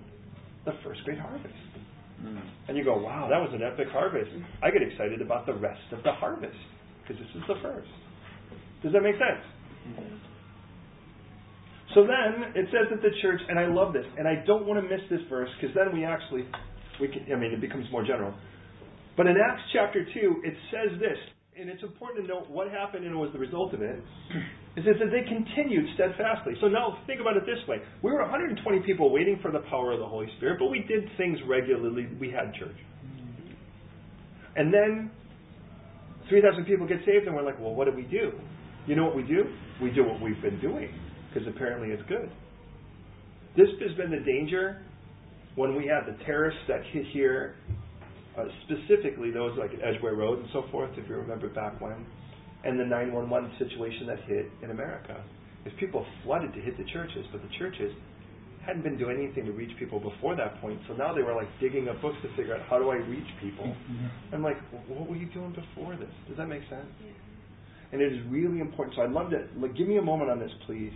[0.64, 1.54] The first great harvest.
[2.22, 2.40] Mm.
[2.68, 4.30] And you go, wow, that was an epic harvest.
[4.62, 6.56] I get excited about the rest of the harvest
[7.02, 7.88] because this is the first.
[8.82, 9.44] Does that make sense?
[11.94, 14.82] So then it says that the church, and I love this, and I don't want
[14.82, 16.44] to miss this verse because then we actually,
[17.00, 18.34] we can, I mean, it becomes more general.
[19.16, 21.18] But in Acts chapter 2, it says this,
[21.58, 24.02] and it's important to note what happened and what was the result of it,
[24.76, 26.54] is that they continued steadfastly.
[26.60, 27.78] So now think about it this way.
[28.02, 31.08] We were 120 people waiting for the power of the Holy Spirit, but we did
[31.16, 32.08] things regularly.
[32.20, 32.76] We had church.
[34.56, 35.10] And then
[36.28, 38.32] 3,000 people get saved, and we're like, well, what do we do?
[38.86, 39.44] You know what we do?
[39.80, 40.92] We do what we've been doing,
[41.32, 42.30] because apparently it's good.
[43.56, 44.82] This has been the danger
[45.54, 47.54] when we had the terrorists that hit here,
[48.38, 52.04] uh, specifically those like at Edgware Road and so forth, if you remember back when,
[52.64, 55.22] and the 911 situation that hit in America.
[55.64, 57.92] If people flooded to hit the churches, but the churches
[58.66, 60.80] hadn't been doing anything to reach people before that point.
[60.88, 63.28] So now they were like digging up books to figure out how do I reach
[63.40, 63.64] people.
[64.32, 64.56] I'm like,
[64.88, 66.08] what were you doing before this?
[66.28, 66.88] Does that make sense?
[67.92, 68.96] And it is really important.
[68.96, 70.92] So I'd love to like, give me a moment on this, please.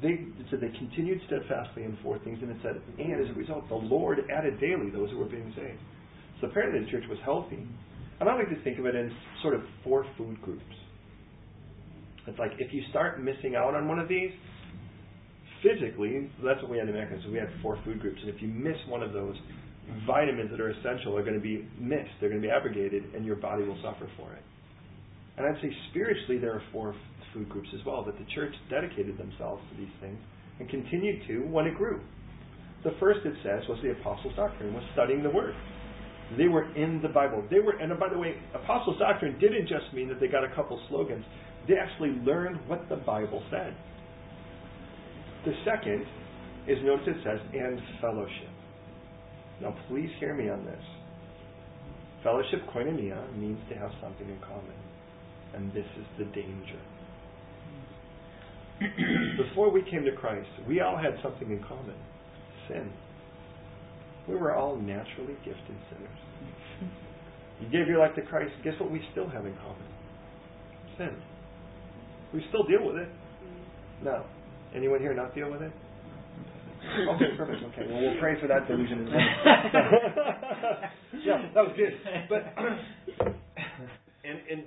[0.00, 3.68] They said they continued steadfastly in four things, and it said, and as a result,
[3.68, 5.78] the Lord added daily those who were being saved.
[6.42, 7.64] So apparently the church was healthy.
[8.20, 10.62] And I like to think of it in sort of four food groups.
[12.26, 14.30] It's like if you start missing out on one of these,
[15.62, 17.18] physically, that's what we had in America.
[17.24, 19.36] So we had four food groups, and if you miss one of those,
[20.06, 22.10] vitamins that are essential are going to be missed.
[22.20, 24.42] They're going to be abrogated, and your body will suffer for it.
[25.36, 26.94] And I'd say spiritually, there are four
[27.34, 30.18] food groups as well, but the church dedicated themselves to these things
[30.60, 32.00] and continued to when it grew.
[32.84, 35.54] The first, it says, was the apostles' doctrine, was studying the Word.
[36.36, 37.44] They were in the Bible.
[37.50, 40.54] They were, and by the way, apostles' doctrine didn't just mean that they got a
[40.54, 41.24] couple slogans.
[41.68, 43.74] They actually learned what the Bible said.
[45.44, 46.06] The second
[46.66, 48.50] is notice it says, and fellowship.
[49.60, 50.82] Now, please hear me on this.
[52.22, 54.76] Fellowship, koinonia, means to have something in common.
[55.54, 56.80] And this is the danger.
[59.48, 61.96] Before we came to Christ, we all had something in common
[62.68, 62.90] sin.
[64.28, 66.90] We were all naturally gifted sinners.
[67.60, 69.86] You gave your life to Christ, guess what we still have in common?
[70.98, 71.16] Sin.
[72.34, 73.08] We still deal with it.
[74.02, 74.24] No.
[74.74, 75.72] Anyone here not deal with it?
[77.08, 77.62] Okay, perfect.
[77.72, 79.22] Okay, well, we'll pray for that delusion as well.
[81.24, 81.92] yeah, that was good.
[82.28, 82.54] But
[84.24, 84.64] and and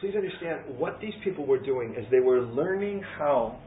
[0.00, 3.58] please understand what these people were doing is they were learning how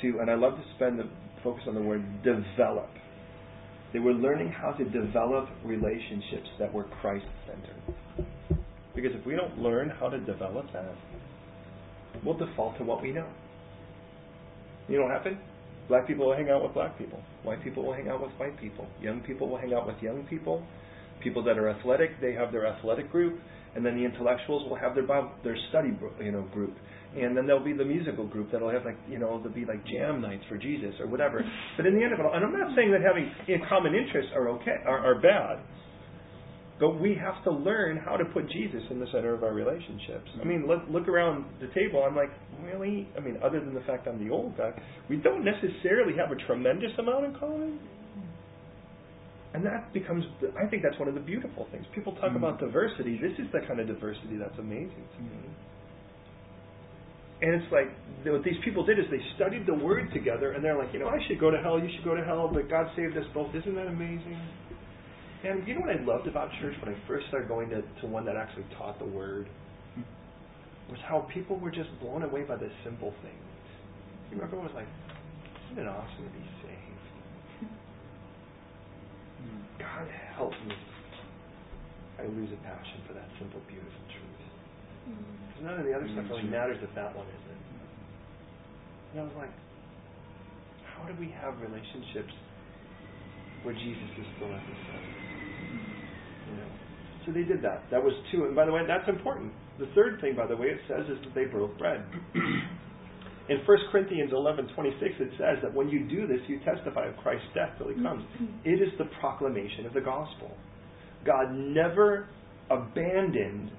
[0.00, 1.08] to, and I love to spend the
[1.44, 2.88] focus on the word develop.
[3.92, 8.28] They were learning how to develop relationships that were Christ centered.
[8.94, 10.94] Because if we don't learn how to develop that,
[12.24, 13.28] we'll default to what we know.
[14.88, 15.38] You know what happened?
[15.88, 17.20] Black people will hang out with black people.
[17.42, 18.86] White people will hang out with white people.
[19.00, 20.62] Young people will hang out with young people.
[21.22, 23.38] People that are athletic, they have their athletic group,
[23.74, 26.74] and then the intellectuals will have their Bible, their study you know group,
[27.16, 29.84] and then there'll be the musical group that'll have like you know there'll be like
[29.86, 31.44] jam nights for Jesus or whatever.
[31.76, 33.94] But in the end of it all, and I'm not saying that having in common
[33.94, 35.64] interests are okay are, are bad,
[36.82, 40.28] but we have to learn how to put Jesus in the center of our relationships.
[40.40, 42.02] I mean, look, look around the table.
[42.04, 42.30] I'm like,
[42.60, 43.08] really?
[43.16, 44.72] I mean, other than the fact I'm the old guy,
[45.08, 47.78] we don't necessarily have a tremendous amount in common.
[49.54, 50.24] And that becomes,
[50.56, 51.84] I think that's one of the beautiful things.
[51.94, 53.20] People talk mm about diversity.
[53.20, 55.44] This is the kind of diversity that's amazing to me.
[57.42, 57.90] And it's like,
[58.24, 61.08] what these people did is they studied the Word together, and they're like, you know,
[61.08, 63.52] I should go to hell, you should go to hell, but God saved us both.
[63.54, 64.38] Isn't that amazing?
[65.44, 68.06] And you know what I loved about church when I first started going to, to
[68.06, 69.48] one that actually taught the Word?
[70.88, 73.42] Was how people were just blown away by the simple things.
[74.30, 74.86] You remember it was like,
[75.72, 76.82] isn't it awesome to be saved?
[79.78, 80.06] God
[80.36, 80.76] help me.
[82.20, 84.42] I lose a passion for that simple, beautiful truth.
[85.08, 85.32] Mm-hmm.
[85.48, 86.58] Because none of the other stuff really mm-hmm.
[86.58, 87.62] matters if that one isn't.
[89.12, 89.54] And I was like,
[90.86, 92.32] how do we have relationships
[93.66, 95.12] where Jesus is still at the center?
[95.12, 96.50] Mm-hmm.
[96.50, 96.70] You know?
[97.26, 97.86] So they did that.
[97.90, 98.44] That was two.
[98.44, 99.52] And by the way, that's important.
[99.78, 102.04] The third thing, by the way, it says is that they broke bread.
[103.52, 107.16] In 1 Corinthians 11, 26, it says that when you do this, you testify of
[107.18, 108.06] Christ's death till he mm-hmm.
[108.06, 108.24] comes.
[108.64, 110.56] It is the proclamation of the gospel.
[111.26, 112.28] God never
[112.70, 113.70] abandoned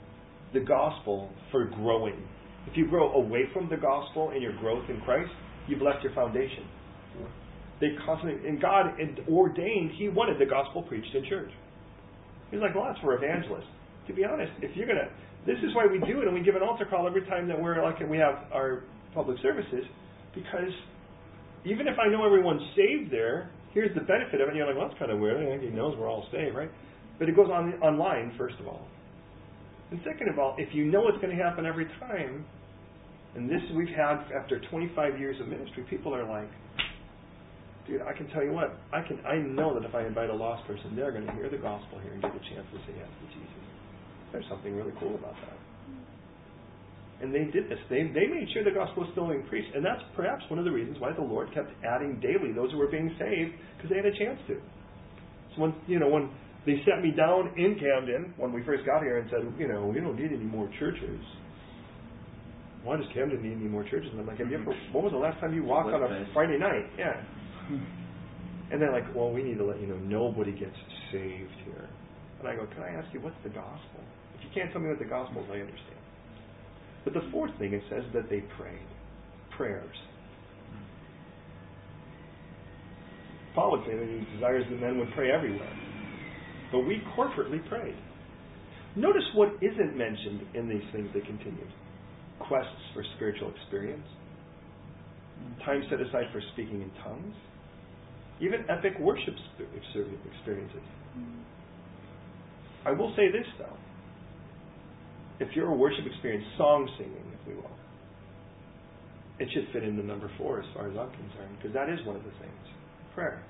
[0.54, 2.22] the gospel for growing.
[2.70, 5.32] If you grow away from the gospel in your growth in Christ,
[5.68, 6.70] you've left your foundation.
[7.82, 8.94] They constantly, and God
[9.28, 11.50] ordained, He wanted the gospel preached in church.
[12.52, 13.74] He's like, well, that's for evangelists.
[14.06, 15.10] To be honest, if you're gonna,
[15.48, 17.60] this is why we do it, and we give an altar call every time that
[17.60, 19.86] we're like we have our public services,
[20.36, 20.74] because
[21.66, 24.56] even if I know everyone's saved there, here's the benefit of it.
[24.56, 25.62] You're like, well, that's kind of weird.
[25.62, 26.72] He knows we're all saved, right?
[27.20, 28.88] But it goes on online first of all,
[29.92, 32.46] and second of all, if you know it's going to happen every time,
[33.36, 36.50] and this we've had after 25 years of ministry, people are like,
[37.88, 40.34] dude, I can tell you what, I can, I know that if I invite a
[40.34, 42.98] lost person, they're going to hear the gospel here and get a chance to say
[42.98, 43.64] yes to Jesus.
[44.32, 45.58] There's something really cool about that.
[47.24, 47.80] And they did this.
[47.90, 49.72] They, they made sure the gospel was still increased.
[49.74, 52.78] And that's perhaps one of the reasons why the Lord kept adding daily those who
[52.78, 54.60] were being saved, because they had a chance to.
[55.56, 56.28] So when, you know, when
[56.68, 59.88] they sat me down in Camden when we first got here and said, you know,
[59.88, 61.24] we don't need any more churches.
[62.84, 64.12] Why does Camden need any more churches?
[64.12, 66.28] And I'm like, have you ever, when was the last time you walked on a
[66.34, 66.92] Friday night?
[67.00, 67.24] Yeah.
[68.72, 70.74] And they're like, well, we need to let you know nobody gets
[71.12, 71.86] saved here.
[72.40, 74.02] And I go, can I ask you, what's the gospel?
[74.34, 76.03] If you can't tell me what the gospel is, I understand.
[77.04, 78.88] But the fourth thing, it says that they prayed.
[79.58, 79.96] Prayers.
[83.56, 85.74] Paul would say that he desires that men would pray everywhere.
[86.72, 87.96] But we corporately prayed.
[88.96, 91.68] Notice what isn't mentioned in these things that continued
[92.40, 94.06] quests for spiritual experience,
[95.66, 97.36] time set aside for speaking in tongues,
[98.42, 100.82] even epic worship experiences.
[102.86, 103.78] I will say this, though
[105.40, 107.72] if you're a worship experience, song singing, if we will,
[109.40, 112.16] it should fit into number four as far as I'm concerned, because that is one
[112.16, 112.64] of the things.
[113.16, 113.44] Prayer.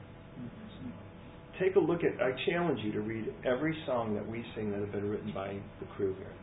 [1.59, 4.79] Take a look at, I challenge you to read every song that we sing that
[4.79, 6.33] have been written by the crew here.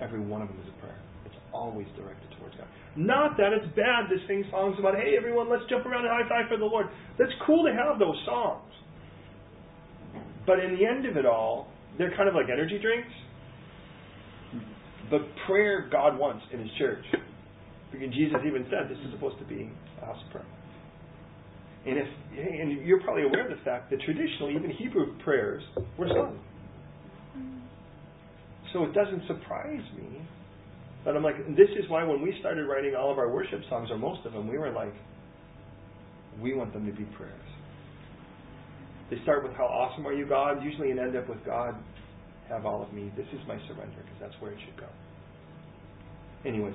[0.00, 0.98] Every one of them is a prayer.
[1.24, 2.66] It's always directed towards God.
[2.96, 6.28] Not that it's bad to sing songs about, hey, everyone, let's jump around and high
[6.28, 6.86] five for the Lord.
[7.18, 8.68] That's cool to have those songs.
[10.46, 13.14] But in the end of it all, they're kind of like energy drinks
[15.12, 17.04] the prayer God wants in His church.
[17.92, 19.70] Because Jesus even said this is supposed to be
[20.00, 20.46] a house of prayer.
[21.84, 25.62] And if and you're probably aware of the fact that traditionally even Hebrew prayers
[25.98, 26.40] were sung.
[28.72, 30.22] So it doesn't surprise me.
[31.04, 33.90] But I'm like, this is why when we started writing all of our worship songs,
[33.90, 34.94] or most of them, we were like,
[36.40, 37.34] we want them to be prayers.
[39.10, 41.74] They start with how awesome are you, God, usually and end up with God,
[42.52, 43.10] have all of me.
[43.16, 44.88] This is my surrender, because that's where it should go.
[46.44, 46.74] Anyways,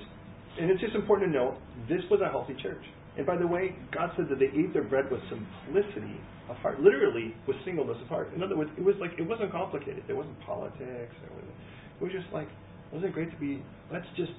[0.59, 1.55] and it's just important to note
[1.87, 2.83] this was a healthy church.
[3.17, 6.79] And by the way, God said that they ate their bread with simplicity of heart,
[6.79, 8.29] literally with singleness of heart.
[8.35, 10.03] In other words, it was like it wasn't complicated.
[10.07, 11.13] There wasn't politics.
[11.21, 12.47] It was just like,
[12.91, 13.61] wasn't it great to be?
[13.91, 14.31] Let's just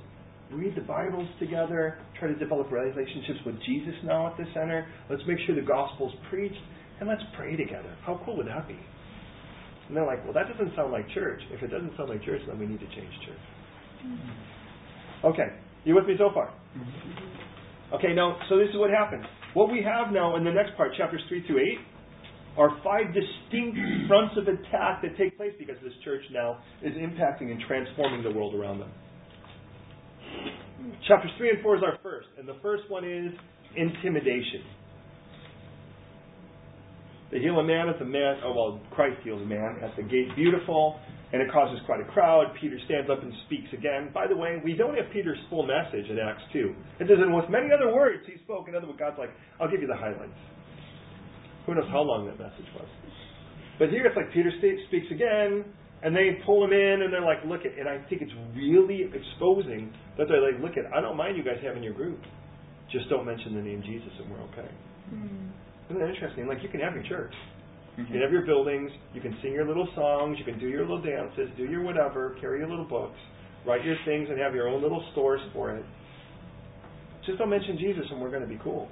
[0.51, 4.87] read the Bibles together, try to develop relationships with Jesus now at the center.
[5.11, 6.63] Let's make sure the gospel's preached,
[7.01, 7.95] and let's pray together.
[8.07, 8.79] How cool would that be?
[9.89, 11.41] And they're like, well, that doesn't sound like church.
[11.51, 13.45] If it doesn't sound like church, then we need to change church.
[15.25, 15.49] Okay,
[15.85, 16.53] you with me so far?
[16.77, 17.95] Mm-hmm.
[17.97, 19.25] Okay, now, so this is what happens.
[19.55, 21.79] What we have now in the next part, chapters 3 through 8,
[22.59, 27.51] are five distinct fronts of attack that take place because this church now is impacting
[27.51, 28.91] and transforming the world around them.
[31.07, 33.33] Chapters 3 and 4 is our first, and the first one is
[33.77, 34.63] intimidation.
[37.31, 40.03] They heal a man at the man, oh well, Christ heals a man at the
[40.03, 40.99] gate beautiful,
[41.33, 42.57] and it causes quite a crowd.
[42.61, 44.09] Peter stands up and speaks again.
[44.15, 46.75] By the way, we don't have Peter's full message in Acts 2.
[47.01, 48.69] It says, and with many other words he spoke.
[48.69, 50.41] In other words, God's like, I'll give you the highlights.
[51.67, 52.89] Who knows how long that message was?
[53.79, 54.51] But here it's like Peter
[54.89, 55.65] speaks again,
[56.03, 59.05] and they pull him in, and they're like, look at, and I think it's really
[59.13, 62.21] exposing that they're like, look at, I don't mind you guys having your group.
[62.91, 64.71] Just don't mention the name Jesus, and we're okay.
[65.13, 65.51] Mm.
[65.89, 66.47] Isn't that interesting?
[66.47, 67.33] Like you can have your church.
[67.97, 68.13] You mm-hmm.
[68.13, 71.03] can have your buildings, you can sing your little songs, you can do your little
[71.03, 73.19] dances, do your whatever, carry your little books,
[73.67, 75.85] write your things and have your own little stores for it.
[77.27, 78.89] Just don't mention Jesus and we're going to be cool.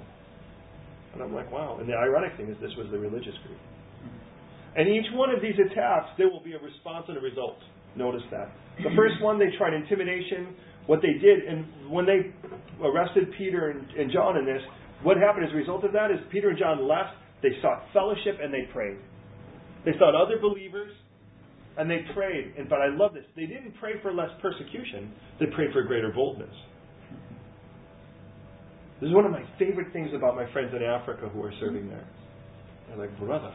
[1.13, 1.77] And I'm like, wow.
[1.79, 3.57] And the ironic thing is this was the religious group.
[3.57, 4.79] Mm-hmm.
[4.79, 7.57] And each one of these attacks, there will be a response and a result.
[7.95, 8.51] Notice that.
[8.77, 10.53] The first one, they tried intimidation.
[10.85, 12.31] What they did, and when they
[12.79, 14.61] arrested Peter and, and John in this,
[15.03, 18.39] what happened as a result of that is Peter and John left, they sought fellowship,
[18.41, 18.97] and they prayed.
[19.85, 20.91] They sought other believers,
[21.77, 22.53] and they prayed.
[22.57, 23.23] And but I love this.
[23.35, 26.53] They didn't pray for less persecution, they prayed for greater boldness.
[28.99, 31.87] This is one of my favorite things about my friends in Africa who are serving
[31.87, 32.07] there.
[32.87, 33.53] They're like, brother.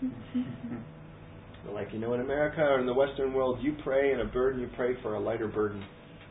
[1.64, 4.26] They're like, you know, in America or in the Western world, you pray and a
[4.26, 5.84] burden, you pray for a lighter burden.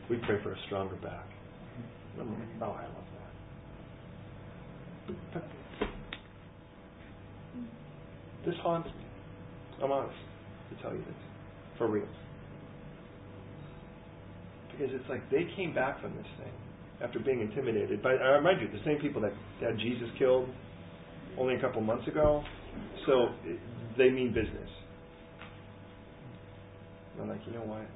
[0.08, 1.28] We pray for a stronger back.
[2.18, 3.06] I'm like, oh, I love
[8.44, 9.04] this haunts me.
[9.82, 10.16] I'm honest
[10.70, 11.14] to tell you this.
[11.78, 12.08] For real.
[14.70, 16.52] Because it's like they came back from this thing
[17.02, 18.02] after being intimidated.
[18.02, 20.48] But uh, I remind you, the same people that had Jesus killed
[21.38, 22.42] only a couple months ago.
[23.06, 23.58] So it,
[23.98, 24.70] they mean business.
[27.12, 27.86] And I'm like, you know what?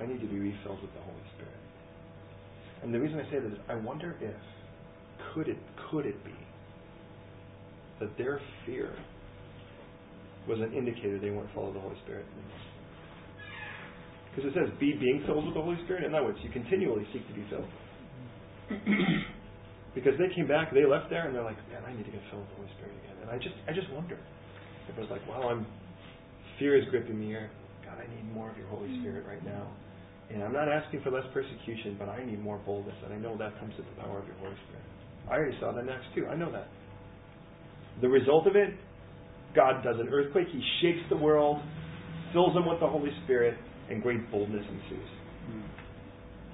[0.00, 1.54] I need to be refilled with the Holy Spirit.
[2.82, 4.34] And the reason I say that is I wonder if
[5.34, 5.58] could it
[5.90, 6.34] could it be
[8.00, 8.94] that their fear
[10.48, 12.26] was an indicator they weren't of the Holy Spirit.
[14.30, 16.04] Because it says, be being filled with the Holy Spirit.
[16.04, 17.70] In other words, you continually seek to be filled.
[19.94, 22.20] because they came back, they left there, and they're like, man, I need to get
[22.28, 23.16] filled with the Holy Spirit again.
[23.22, 24.18] And I just, I just wonder.
[24.90, 25.64] It was like, wow, I'm,
[26.58, 27.48] fear is gripping me here.
[27.86, 29.70] God, I need more of your Holy Spirit right now.
[30.34, 32.96] And I'm not asking for less persecution, but I need more boldness.
[33.06, 34.93] And I know that comes with the power of your Holy Spirit.
[35.30, 36.26] I already saw that next too.
[36.26, 36.68] I know that.
[38.00, 38.74] The result of it,
[39.54, 40.48] God does an earthquake.
[40.52, 41.62] He shakes the world,
[42.32, 43.56] fills them with the Holy Spirit,
[43.90, 45.08] and great boldness ensues.
[45.50, 45.62] Mm.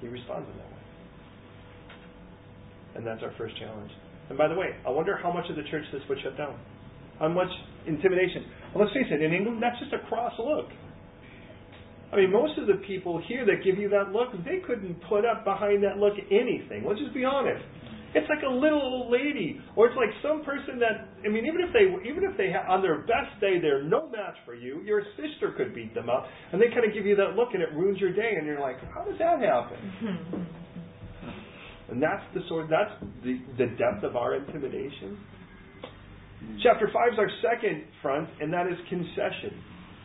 [0.01, 0.81] He responds in that way.
[2.95, 3.91] And that's our first challenge.
[4.29, 6.59] And by the way, I wonder how much of the church this would shut down.
[7.19, 7.49] How much
[7.87, 8.45] intimidation.
[8.73, 10.67] Well, let's face it, in England, that's just a cross look.
[12.11, 15.25] I mean, most of the people here that give you that look, they couldn't put
[15.25, 16.83] up behind that look anything.
[16.85, 17.63] Let's just be honest.
[18.13, 21.61] It's like a little old lady, or it's like some person that I mean, even
[21.63, 24.81] if they even if they ha- on their best day they're no match for you,
[24.83, 27.63] your sister could beat them up, and they kind of give you that look, and
[27.63, 30.47] it ruins your day, and you're like, how does that happen?
[31.89, 32.91] and that's the sort that's
[33.23, 35.17] the the depth of our intimidation.
[36.63, 39.55] Chapter five is our second front, and that is concession,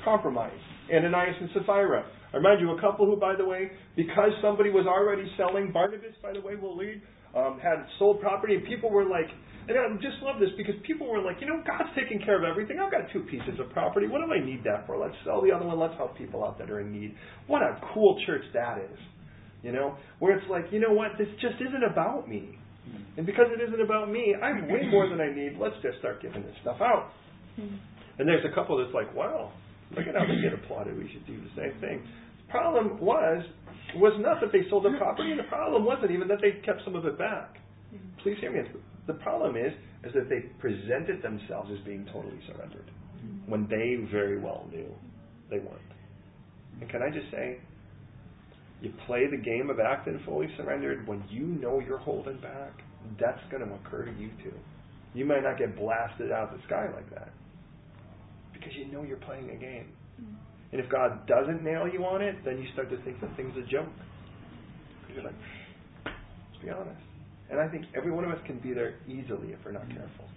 [0.05, 0.61] compromise.
[0.95, 2.07] Ananias and Sapphira.
[2.33, 6.15] I remind you, a couple who, by the way, because somebody was already selling, Barnabas,
[6.23, 7.01] by the way, will lead
[7.37, 9.29] um, had sold property, and people were like,
[9.69, 12.45] and I just love this because people were like, you know, God's taking care of
[12.45, 12.79] everything.
[12.79, 14.07] I've got two pieces of property.
[14.07, 14.97] What do I need that for?
[14.97, 15.79] Let's sell the other one.
[15.79, 17.15] Let's help people out that are in need.
[17.49, 18.99] What a cool church that is.
[19.63, 21.19] You know, where it's like, you know what?
[21.19, 22.57] This just isn't about me.
[23.17, 25.59] And because it isn't about me, I'm way more than I need.
[25.59, 27.11] Let's just start giving this stuff out.
[28.19, 29.51] And there's a couple that's like, wow,
[29.91, 30.97] look at how they get applauded.
[30.97, 32.07] We should do the same thing.
[32.49, 33.45] Problem was
[33.95, 36.97] was not that they sold the property, the problem wasn't even that they kept some
[36.97, 37.57] of it back.
[38.23, 38.61] Please hear me.
[39.07, 39.73] The problem is,
[40.05, 42.91] is that they presented themselves as being totally surrendered
[43.47, 44.87] when they very well knew
[45.51, 45.81] they weren't.
[46.81, 47.59] And can I just say,
[48.83, 52.83] you play the game of acting fully surrendered when you know you're holding back.
[53.19, 54.53] That's going to occur to you too.
[55.15, 57.31] You might not get blasted out of the sky like that
[58.53, 59.89] because you know you're playing a game.
[60.21, 60.35] Mm-hmm.
[60.77, 63.57] And if God doesn't nail you on it, then you start to think the thing's
[63.57, 63.89] a joke.
[65.09, 65.33] You're like,
[66.05, 67.01] let's be honest.
[67.49, 70.29] And I think every one of us can be there easily if we're not careful.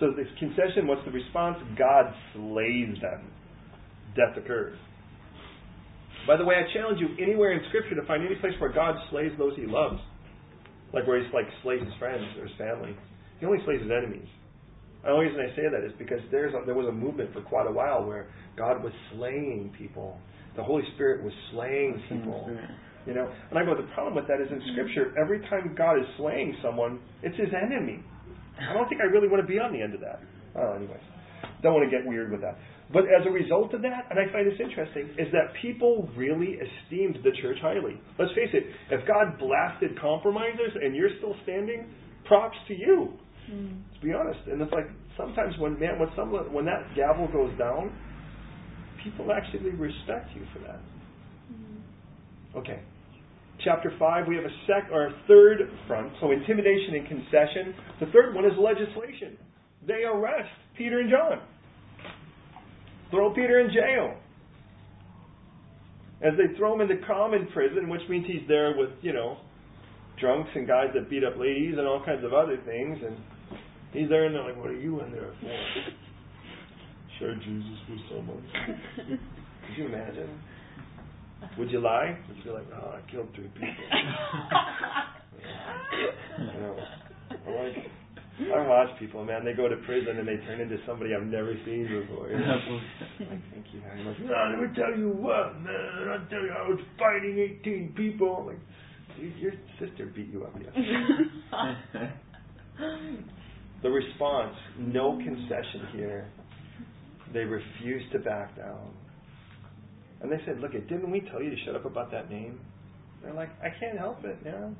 [0.00, 1.58] So this concession, what's the response?
[1.76, 3.28] God slays them.
[4.16, 4.78] Death occurs.
[6.26, 8.94] By the way, I challenge you anywhere in Scripture to find any place where God
[9.10, 10.00] slays those he loves.
[10.94, 12.96] Like where he's like slays his friends or his family.
[13.40, 14.28] He only slays his enemies.
[15.02, 17.40] The only reason I say that is because there's a, there was a movement for
[17.42, 20.18] quite a while where God was slaying people.
[20.56, 22.50] The Holy Spirit was slaying people.
[23.06, 23.74] You know, and I go.
[23.74, 27.48] The problem with that is in Scripture, every time God is slaying someone, it's His
[27.54, 28.02] enemy.
[28.60, 30.20] I don't think I really want to be on the end of that.
[30.56, 31.00] Oh, anyways,
[31.62, 32.58] don't want to get weird with that.
[32.92, 36.56] But as a result of that, and I find this interesting, is that people really
[36.56, 38.00] esteemed the church highly.
[38.18, 41.86] Let's face it, if God blasted compromisers and you're still standing,
[42.24, 43.12] props to you.
[43.50, 43.82] Mm.
[43.94, 44.86] To be honest, and it's like
[45.16, 47.92] sometimes when man when some when that gavel goes down,
[49.02, 50.80] people actually respect you for that.
[51.52, 52.60] Mm.
[52.60, 52.80] Okay.
[53.64, 57.74] Chapter five, we have a sec or a third front, so intimidation and concession.
[57.98, 59.36] The third one is legislation.
[59.86, 61.40] They arrest Peter and John.
[63.10, 64.14] Throw Peter in jail.
[66.22, 69.38] As they throw him into common prison, which means he's there with, you know,
[70.20, 73.16] drunks and guys that beat up ladies and all kinds of other things, and
[73.92, 75.50] He's there and they're like, what are you in there for?
[77.18, 78.42] Share Jesus with someone.
[78.96, 80.40] Could you imagine?
[81.58, 82.18] Would you lie?
[82.28, 83.66] Would you be like, oh, I killed three people?
[86.38, 86.76] you know,
[87.30, 87.76] I like,
[88.54, 89.44] I watch people, man.
[89.44, 92.28] They go to prison and they turn into somebody I've never seen before.
[92.28, 92.80] You know?
[93.20, 94.16] like, thank you very much.
[94.20, 96.08] No, let me tell you what, man.
[96.08, 98.44] I tell you, I was fighting 18 people.
[98.46, 98.60] Like,
[99.18, 102.12] dude, your sister beat you up yesterday.
[103.82, 106.30] the response, no concession here.
[107.32, 108.90] They refused to back down.
[110.20, 112.58] And they said, Look, didn't we tell you to shut up about that name?
[113.22, 114.70] They're like, I can't help it, yeah.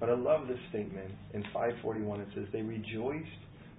[0.00, 1.10] But I love this statement.
[1.32, 3.28] In 541, it says, They rejoiced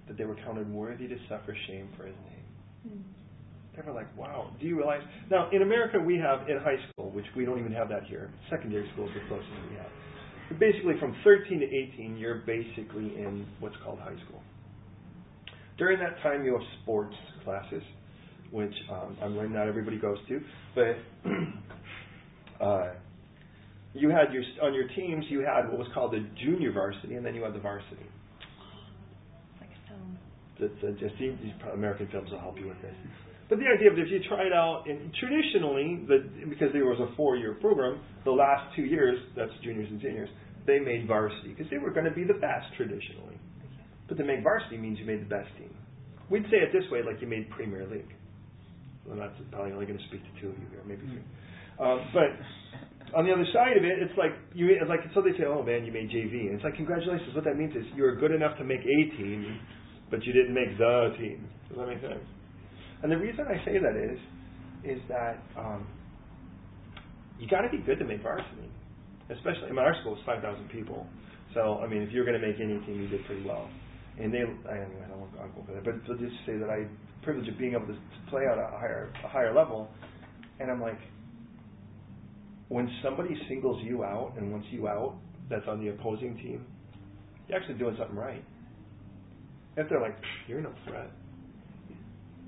[0.08, 2.92] that they were counted worthy to suffer shame for his name.
[2.92, 3.02] Hmm.
[3.76, 5.02] They were like, wow, do you realize?
[5.30, 8.30] Now, in America, we have in high school, which we don't even have that here,
[8.48, 9.90] secondary school is the closest we have.
[10.58, 14.42] Basically, from 13 to 18, you're basically in what's called high school.
[15.78, 17.14] During that time, you have sports
[17.44, 17.82] classes,
[18.50, 20.40] which um, I'm learning not everybody goes to,
[20.74, 21.30] but
[22.64, 22.90] uh,
[23.94, 27.24] you had your on your teams you had what was called the junior varsity, and
[27.24, 27.96] then you had the varsity.
[27.96, 30.18] It's like a film.
[30.60, 32.94] That's uh, just these American films will help you with this.
[33.48, 36.98] But the idea of if you try it out, and traditionally, the, because there was
[37.00, 40.30] a four-year program, the last two years, that's juniors and seniors,
[40.66, 43.36] they made varsity because they were going to be the best traditionally.
[44.08, 45.72] But to make varsity means you made the best team.
[46.30, 48.12] We'd say it this way, like you made Premier League.
[49.04, 51.24] Well, that's probably only going to speak to two of you here, maybe three.
[51.76, 52.32] Um, but
[53.12, 55.62] on the other side of it, it's like you it's like so they say, oh
[55.62, 57.34] man, you made JV, and it's like congratulations.
[57.34, 59.60] What that means is you were good enough to make a team,
[60.10, 61.44] but you didn't make the team.
[61.68, 62.24] Does that make sense?
[63.04, 64.18] And the reason I say that is,
[64.82, 65.86] is that um,
[67.38, 68.72] you got to be good to make varsity.
[69.28, 71.06] Especially, I mean, our school is 5,000 people.
[71.52, 73.68] So, I mean, if you're going to make any team, you did pretty well.
[74.18, 76.70] And they, anyway, I don't want to go over that, but to just say that
[76.70, 76.86] I
[77.22, 79.90] privilege of being able to, to play at a higher, a higher level,
[80.58, 80.98] and I'm like,
[82.68, 85.16] when somebody singles you out and wants you out,
[85.50, 86.64] that's on the opposing team,
[87.48, 88.42] you're actually doing something right.
[89.76, 90.16] If they're like,
[90.48, 91.10] you're no threat,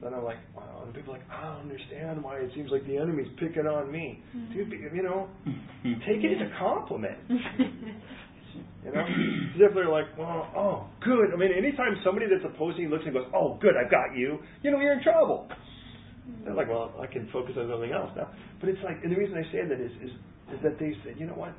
[0.02, 0.82] then I'm like, wow.
[0.84, 3.90] And people are like, I don't understand why it seems like the enemy's picking on
[3.90, 4.22] me.
[4.36, 4.52] Mm-hmm.
[4.52, 5.28] Dude, you know,
[6.06, 7.18] take it as a compliment.
[7.28, 11.32] you know, as if they're like, well, oh, good.
[11.32, 14.38] I mean, anytime somebody that's opposing you looks and goes, oh, good, I've got you,
[14.62, 15.48] you know, you're in trouble.
[16.44, 18.28] They're like, well, I can focus on something else now.
[18.60, 20.10] But it's like, and the reason I say that is, is,
[20.52, 21.54] is that they said, you know what?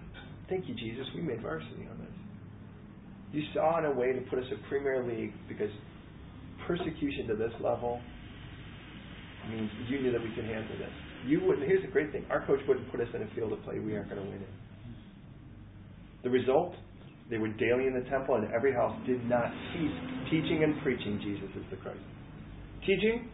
[0.49, 1.05] Thank you, Jesus.
[1.15, 2.15] We made varsity on this.
[3.31, 5.71] You saw in a way to put us in Premier League because
[6.67, 7.99] persecution to this level
[9.49, 10.91] means you knew that we could handle this.
[11.25, 11.67] You wouldn't.
[11.67, 13.95] Here's the great thing: our coach wouldn't put us in a field of play we
[13.95, 14.53] aren't going to win in.
[16.23, 16.75] The result:
[17.29, 19.91] they were daily in the temple, and every house did not cease
[20.29, 21.99] teaching and preaching Jesus is the Christ.
[22.85, 23.27] Teaching,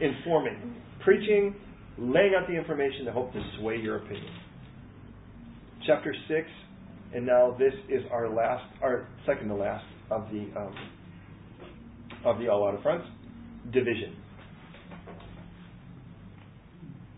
[0.00, 1.54] informing, preaching,
[1.98, 4.32] laying out the information to hope to sway your opinion.
[5.86, 6.48] Chapter six,
[7.14, 10.74] and now this is our last, our second to last of the um,
[12.24, 13.06] of the all out of fronts
[13.72, 14.16] division.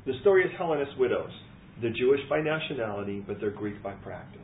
[0.07, 1.33] The story is Hellenist widows.
[1.83, 4.41] They're Jewish by nationality, but they're Greek by practice.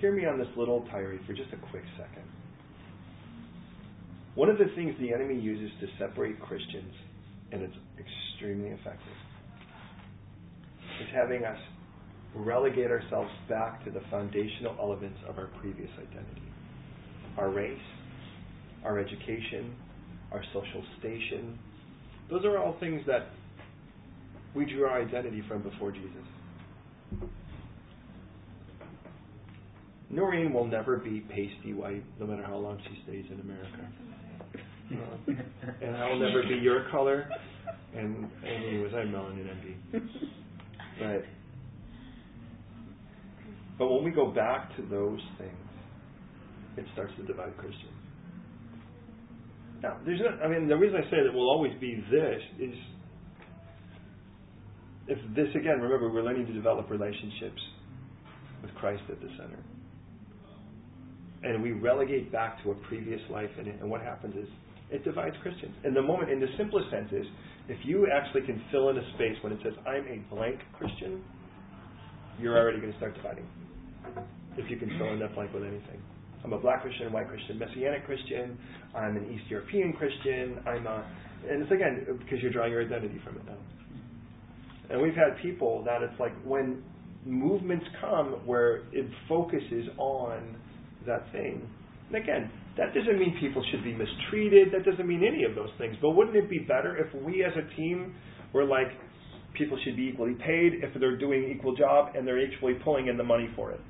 [0.00, 2.24] Hear me on this little tirade for just a quick second.
[4.34, 6.94] One of the things the enemy uses to separate Christians,
[7.52, 9.18] and it's extremely effective,
[11.02, 11.58] is having us
[12.34, 16.48] relegate ourselves back to the foundational elements of our previous identity
[17.38, 17.78] our race,
[18.84, 19.74] our education,
[20.32, 21.58] our social station,
[22.32, 23.28] those are all things that
[24.54, 26.10] we drew our identity from before Jesus.
[30.10, 33.88] Noreen will never be pasty white, no matter how long she stays in America.
[34.92, 35.32] Uh,
[35.82, 37.30] and I will never be your color.
[37.96, 39.76] And, and anyways, I'm melanin envy.
[40.98, 41.24] But
[43.78, 45.52] but when we go back to those things,
[46.76, 48.01] it starts to divide Christians.
[49.82, 52.74] Now, there's not, I mean, the reason I say that will always be this is
[55.08, 57.60] if this, again, remember, we're learning to develop relationships
[58.62, 59.58] with Christ at the center.
[61.42, 64.48] And we relegate back to a previous life in it, and what happens is
[64.90, 65.74] it divides Christians.
[65.82, 67.26] And the moment, in the simplest sense, is
[67.68, 71.20] if you actually can fill in a space when it says, I'm a blank Christian,
[72.38, 73.46] you're already going to start dividing.
[74.56, 76.00] If you can fill in that blank with anything.
[76.44, 78.58] I'm a black Christian, white Christian, Messianic Christian.
[78.94, 80.58] I'm an East European Christian.
[80.66, 81.06] I'm a,
[81.48, 83.58] and it's again because you're drawing your identity from it now.
[84.90, 86.82] And we've had people that it's like when
[87.24, 90.56] movements come where it focuses on
[91.06, 91.62] that thing.
[92.08, 94.68] And again, that doesn't mean people should be mistreated.
[94.72, 95.96] That doesn't mean any of those things.
[96.00, 98.14] But wouldn't it be better if we as a team
[98.52, 98.88] were like,
[99.54, 103.16] people should be equally paid if they're doing equal job and they're equally pulling in
[103.16, 103.80] the money for it?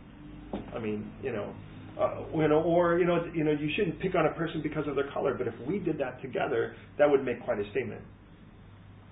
[0.75, 1.55] I mean, you know,
[2.03, 4.87] uh, you know, or you know, you know, you shouldn't pick on a person because
[4.89, 5.35] of their color.
[5.35, 8.03] But if we did that together, that would make quite a statement.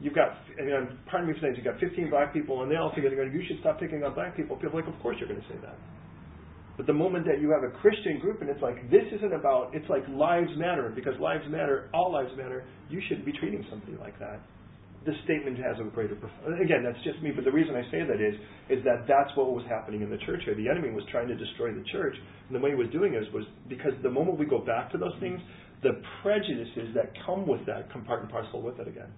[0.01, 2.77] You've got, I mean, pardon me for saying, you've got 15 black people, and they
[2.77, 5.17] all together going, "You should stop picking on black people." People are like, "Of course
[5.21, 5.77] you're going to say that."
[6.81, 9.75] But the moment that you have a Christian group and it's like, this isn't about,
[9.75, 13.99] it's like lives matter, because lives matter, all lives matter, you shouldn't be treating somebody
[14.01, 14.41] like that.
[15.07, 16.13] This statement has a greater,
[16.61, 18.35] again, that's just me, but the reason I say that is,
[18.69, 20.55] is that that's what was happening in the church here.
[20.55, 22.15] The enemy was trying to destroy the church,
[22.49, 24.99] and the way he was doing it was because the moment we go back to
[24.99, 25.41] those things,
[25.83, 29.09] the prejudices that come with that come part and parcel with it again.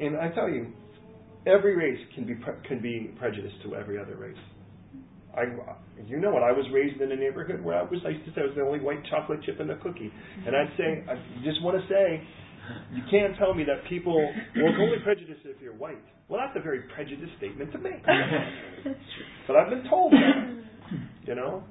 [0.00, 0.72] And I tell you,
[1.46, 4.36] every race can be pre- can be prejudiced to every other race.
[5.36, 5.44] I,
[6.06, 6.42] you know what?
[6.42, 8.00] I was raised in a neighborhood where I was.
[8.06, 10.10] I used to say I was the only white chocolate chip in the cookie,
[10.46, 11.14] and I'd say, I
[11.44, 12.24] just want to say,
[12.92, 16.02] you can't tell me that people well, it's only prejudice if you're white.
[16.28, 18.04] Well, that's a very prejudiced statement to make.
[19.46, 21.62] but I've been told that, you know.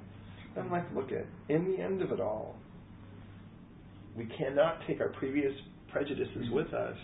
[0.57, 2.55] I'm like, look at in the end of it all,
[4.15, 5.51] we cannot take our previous
[5.91, 6.95] prejudices with us,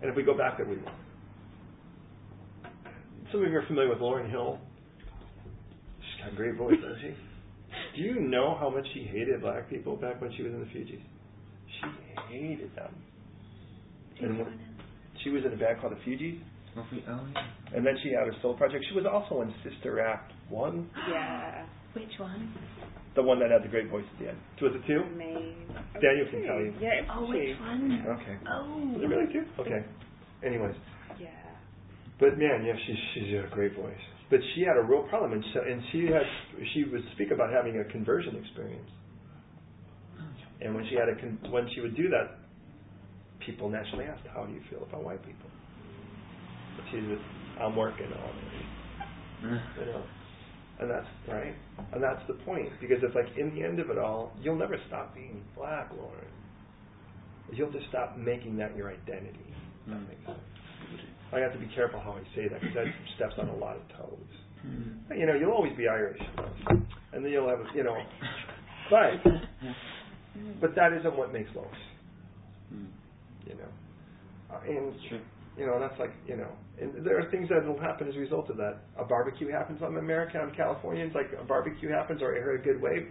[0.00, 0.92] and if we go back there, we will.
[3.32, 4.58] Some of you are familiar with Lauryn Hill.
[5.98, 7.14] She's got a great voice, doesn't she?
[7.96, 10.66] Do you know how much she hated black people back when she was in the
[10.66, 11.00] Fugees?
[12.32, 12.94] She hated them.
[14.20, 14.58] And when,
[15.22, 16.40] she was in a band called the Fugees.
[16.76, 17.76] Oh, yeah.
[17.76, 18.84] And then she had her solo project.
[18.88, 20.90] She was also in Sister Act 1.
[21.10, 21.66] Yeah.
[21.92, 22.54] Which one?
[23.14, 24.38] The one that had the great voice at the end.
[24.62, 25.04] Was it two?
[25.12, 25.68] Amazing.
[26.00, 26.72] Daniel can tell you.
[26.80, 27.04] Yeah.
[27.12, 28.04] Oh, which one?
[28.16, 28.36] Okay.
[28.48, 28.88] Oh.
[28.96, 29.44] Was it really two?
[29.60, 29.84] Okay.
[30.46, 30.74] Anyways.
[31.20, 31.28] Yeah.
[32.18, 34.00] But man, yeah, she's she's got a great voice.
[34.30, 36.24] But she had a real problem, and so, and she had
[36.72, 38.88] she would speak about having a conversion experience.
[40.62, 42.38] And when she had a con- when she would do that,
[43.44, 45.50] people naturally asked, "How do you feel about white people?"
[46.76, 47.22] But she's just,
[47.60, 49.50] "I'm working on it,"
[49.80, 50.02] you know.
[50.80, 51.54] And that's right.
[51.92, 52.70] And that's the point.
[52.80, 56.30] Because it's like in the end of it all, you'll never stop being black, Lauryn.
[57.52, 59.54] You'll just stop making that your identity.
[59.86, 60.38] That makes sense.
[61.32, 62.86] I have to be careful how I say that because that
[63.16, 64.32] steps on a lot of toes.
[64.66, 65.18] Mm.
[65.18, 66.20] You know, you'll always be Irish,
[67.12, 67.96] and then you'll have, you know,
[68.90, 69.12] but
[70.60, 71.66] but that isn't what makes Lois.
[72.72, 72.86] Mm.
[73.46, 74.94] You know, uh, and
[75.56, 76.48] you know that's like you know,
[76.80, 78.78] and there are things that will happen as a result of that.
[78.98, 81.04] A barbecue happens on America, on California.
[81.04, 83.08] It's like a barbecue happens, or I heard a good wave.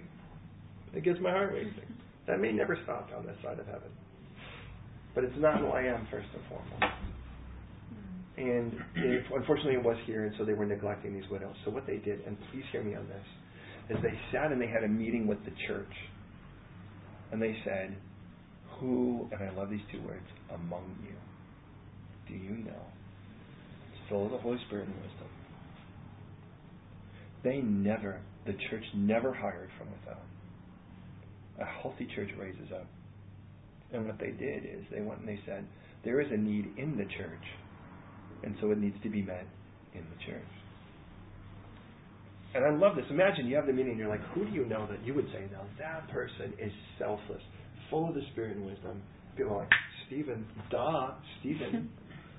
[0.94, 1.94] It gets my heart racing.
[2.28, 3.92] That may never stop on this side of heaven,
[5.16, 7.02] but it's not who I am first and foremost.
[8.38, 11.56] And if, unfortunately, it was here, and so they were neglecting these widows.
[11.66, 13.26] So what they did, and please hear me on this,
[13.90, 15.92] is they sat and they had a meeting with the church,
[17.32, 17.96] and they said,
[18.80, 21.16] "Who?" And I love these two words: "Among you,
[22.28, 22.84] do you know?"
[23.92, 25.28] It's full of the Holy Spirit and wisdom.
[27.44, 30.26] They never, the church never hired from without.
[31.60, 32.88] A healthy church raises up.
[33.94, 35.66] And what they did is they went and they said,
[36.04, 37.44] there is a need in the church,
[38.44, 39.48] and so it needs to be met
[39.94, 40.48] in the church.
[42.54, 43.06] And I love this.
[43.10, 45.28] Imagine you have the meeting and you're like, who do you know that you would
[45.28, 47.42] say, now that person is selfless,
[47.90, 49.02] full of the Spirit and wisdom?
[49.38, 49.70] People are like,
[50.08, 51.90] Stephen, duh, Stephen.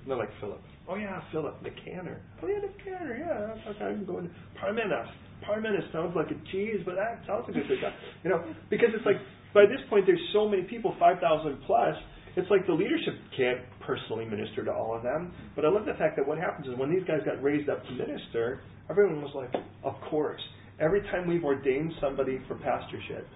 [0.03, 0.61] And they're like, Philip.
[0.87, 2.21] Oh, yeah, Philip, Nicanor.
[2.43, 3.55] Oh, yeah, Nicanor, yeah.
[3.55, 4.29] that's Okay, I'm going.
[4.61, 5.07] Parmenas.
[5.47, 7.93] Parmenas sounds like a cheese, but that sounds like a good guy.
[8.23, 9.17] You know, because it's like,
[9.53, 11.95] by this point, there's so many people, 5,000 plus,
[12.35, 15.33] it's like the leadership can't personally minister to all of them.
[15.55, 17.83] But I love the fact that what happens is when these guys got raised up
[17.85, 19.53] to minister, everyone was like,
[19.83, 20.41] of course.
[20.79, 23.27] Every time we've ordained somebody for pastorship,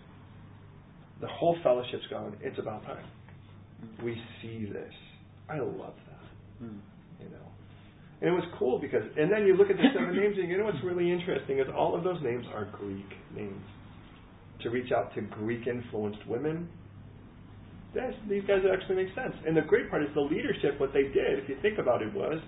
[1.22, 3.06] the whole fellowship's going, it's about time.
[4.04, 4.94] We see this.
[5.50, 6.66] I love that.
[6.66, 6.80] Mm.
[7.20, 7.48] You know.
[8.22, 10.58] And it was cool because, and then you look at the seven names, and you
[10.58, 13.64] know what's really interesting is all of those names are Greek names.
[14.64, 16.68] To reach out to Greek influenced women,
[18.30, 19.34] these guys actually make sense.
[19.46, 22.14] And the great part is the leadership, what they did, if you think about it,
[22.14, 22.40] was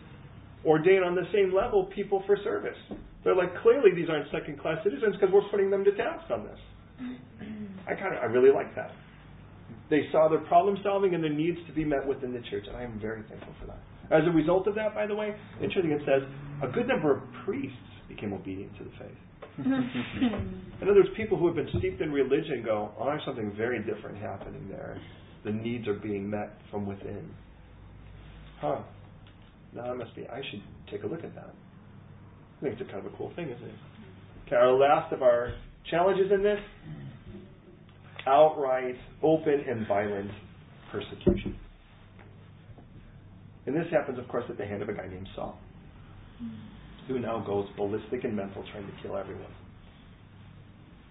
[0.66, 2.78] ordain on the same level people for service.
[3.24, 6.44] They're like, clearly these aren't second class citizens because we're putting them to task on
[6.44, 6.60] this.
[7.88, 8.92] I kind of, I really like that.
[9.90, 12.78] They saw their problem solving and their needs to be met within the church, and
[12.78, 13.80] I am very thankful for that.
[14.12, 16.28] As a result of that, by the way, interesting it says
[16.64, 17.78] a good number of priests
[18.08, 19.20] became obedient to the faith.
[19.66, 23.80] In other words, people who have been steeped in religion go, oh, there's something very
[23.80, 25.00] different happening there.
[25.44, 27.30] The needs are being met from within.
[28.60, 28.80] Huh.
[29.74, 30.62] Now I must be, I should
[30.92, 31.54] take a look at that.
[32.58, 33.76] I think it's a kind of a cool thing, isn't it?
[34.48, 35.54] Okay, our last of our
[35.90, 36.60] challenges in this
[38.28, 40.32] outright, open, and violent
[40.92, 41.56] persecution.
[43.66, 45.58] And this happens, of course, at the hand of a guy named Saul,
[47.08, 49.52] who now goes ballistic and mental, trying to kill everyone.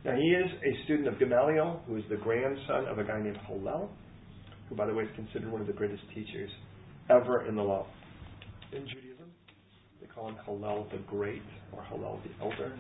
[0.04, 3.38] Now, he is a student of Gamaliel, who is the grandson of a guy named
[3.46, 3.90] Hillel,
[4.68, 6.50] who, by the way, is considered one of the greatest teachers
[7.10, 7.86] ever in the law.
[8.72, 9.30] In Judaism,
[10.00, 11.42] they call him Hillel the Great
[11.72, 12.72] or Hillel the Elder.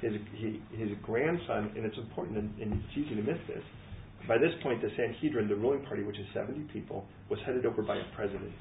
[0.00, 3.62] his he, his grandson, and it's important, and, and it's easy to miss this.
[4.28, 7.82] By this point, the Sanhedrin, the ruling party, which is 70 people, was headed over
[7.82, 8.52] by a president.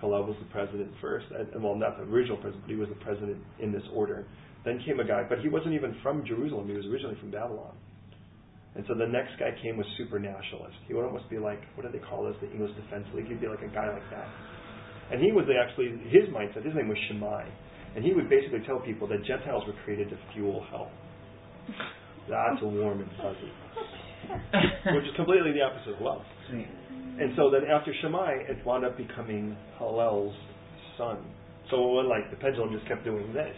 [0.00, 3.04] Hillel was the president first, and well, not the original president, but he was the
[3.04, 4.26] president in this order.
[4.64, 6.68] Then came a guy, but he wasn't even from Jerusalem.
[6.68, 7.72] He was originally from Babylon.
[8.76, 10.76] And so the next guy came was super nationalist.
[10.86, 12.36] He would almost be like, what do they call this?
[12.44, 13.26] The English Defense League.
[13.26, 14.28] He'd be like a guy like that.
[15.10, 17.48] And he was actually, his mindset, his name was Shammai.
[17.96, 20.90] And he would basically tell people that Gentiles were created to fuel hell.
[22.28, 23.52] That's a warm and fuzzy.
[24.92, 26.22] Which is completely the opposite of love.
[26.52, 30.36] And so then after Shammai, it wound up becoming Hillel's
[30.98, 31.24] son.
[31.70, 33.56] So like the pendulum just kept doing this.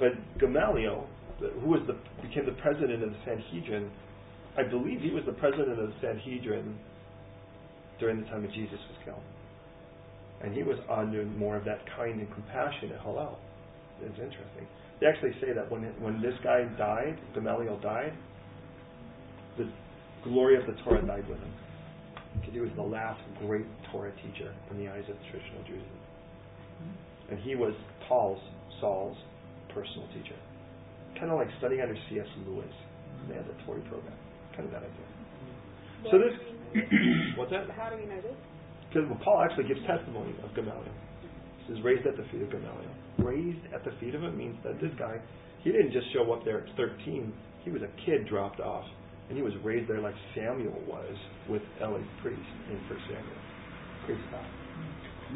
[0.00, 1.06] But Gamaliel,
[1.38, 1.94] who was the
[2.26, 3.90] became the president of the Sanhedrin,
[4.58, 6.78] I believe he was the president of the Sanhedrin
[8.00, 9.22] during the time that Jesus was killed.
[10.42, 13.38] And he was under more of that kind and compassionate Hillel.
[14.00, 14.66] It's interesting.
[15.00, 18.12] They actually say that when when this guy died, Gamaliel died,
[19.56, 19.68] the
[20.24, 21.52] glory of the Torah died with him.
[22.40, 26.00] Because he was the last great Torah teacher in the eyes of traditional Judaism.
[27.30, 27.72] And he was
[28.08, 28.40] Paul's,
[28.80, 29.16] Saul's
[29.72, 30.36] personal teacher.
[31.18, 32.26] Kind of like studying under C.S.
[32.46, 32.68] Lewis.
[33.28, 34.16] They had the Torah program.
[34.56, 35.06] Kind of that idea.
[35.06, 36.08] Mm-hmm.
[36.10, 36.34] So this,
[37.38, 37.68] what's that?
[37.76, 38.36] How do we know this?
[38.88, 40.96] Because well, Paul actually gives testimony of Gamaliel.
[41.66, 42.94] He says, raised at the feet of Gamaliel.
[43.20, 45.20] Raised at the feet of him means that this guy,
[45.60, 47.32] he didn't just show up there at 13.
[47.64, 48.86] He was a kid dropped off
[49.28, 51.16] and he was raised there like Samuel was
[51.48, 52.40] with Eli priest
[52.70, 53.42] in First Samuel.
[54.06, 54.46] Great stuff.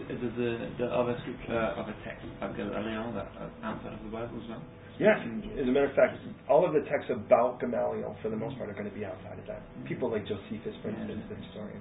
[0.07, 4.11] Does the, the other scripture, uh, other text have Gamaliel that uh, outside of the
[4.15, 4.63] Bible as well?
[5.01, 5.17] Yes.
[5.57, 8.69] As a matter of fact, all of the texts about Gamaliel, for the most part,
[8.69, 9.65] are going to be outside of that.
[9.65, 9.89] Mm.
[9.89, 11.81] People like Josephus, for instance, the historian,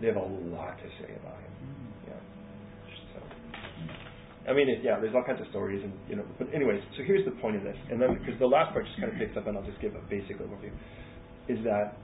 [0.00, 1.52] they have a lot to say about him.
[1.60, 2.08] Mm.
[2.08, 2.20] Yeah.
[3.12, 3.18] So,
[4.48, 6.24] I mean, it, yeah, there's all kinds of stories, and you know.
[6.40, 8.96] But anyways, so here's the point of this, and then because the last part just
[8.96, 10.72] kind of picks up, and I'll just give a basic overview
[11.52, 12.00] is that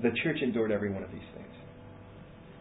[0.00, 1.52] the church endured every one of these things.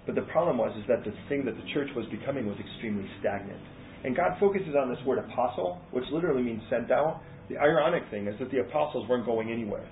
[0.05, 3.07] But the problem was is that the thing that the church was becoming was extremely
[3.19, 3.59] stagnant.
[4.05, 7.21] And God focuses on this word apostle, which literally means sent out.
[7.49, 9.89] The ironic thing is that the apostles weren't going anywhere.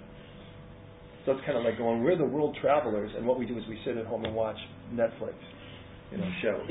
[1.25, 3.63] So it's kind of like going, we're the world travelers, and what we do is
[3.67, 4.57] we sit at home and watch
[4.93, 5.33] Netflix,
[6.11, 6.69] you know, shows.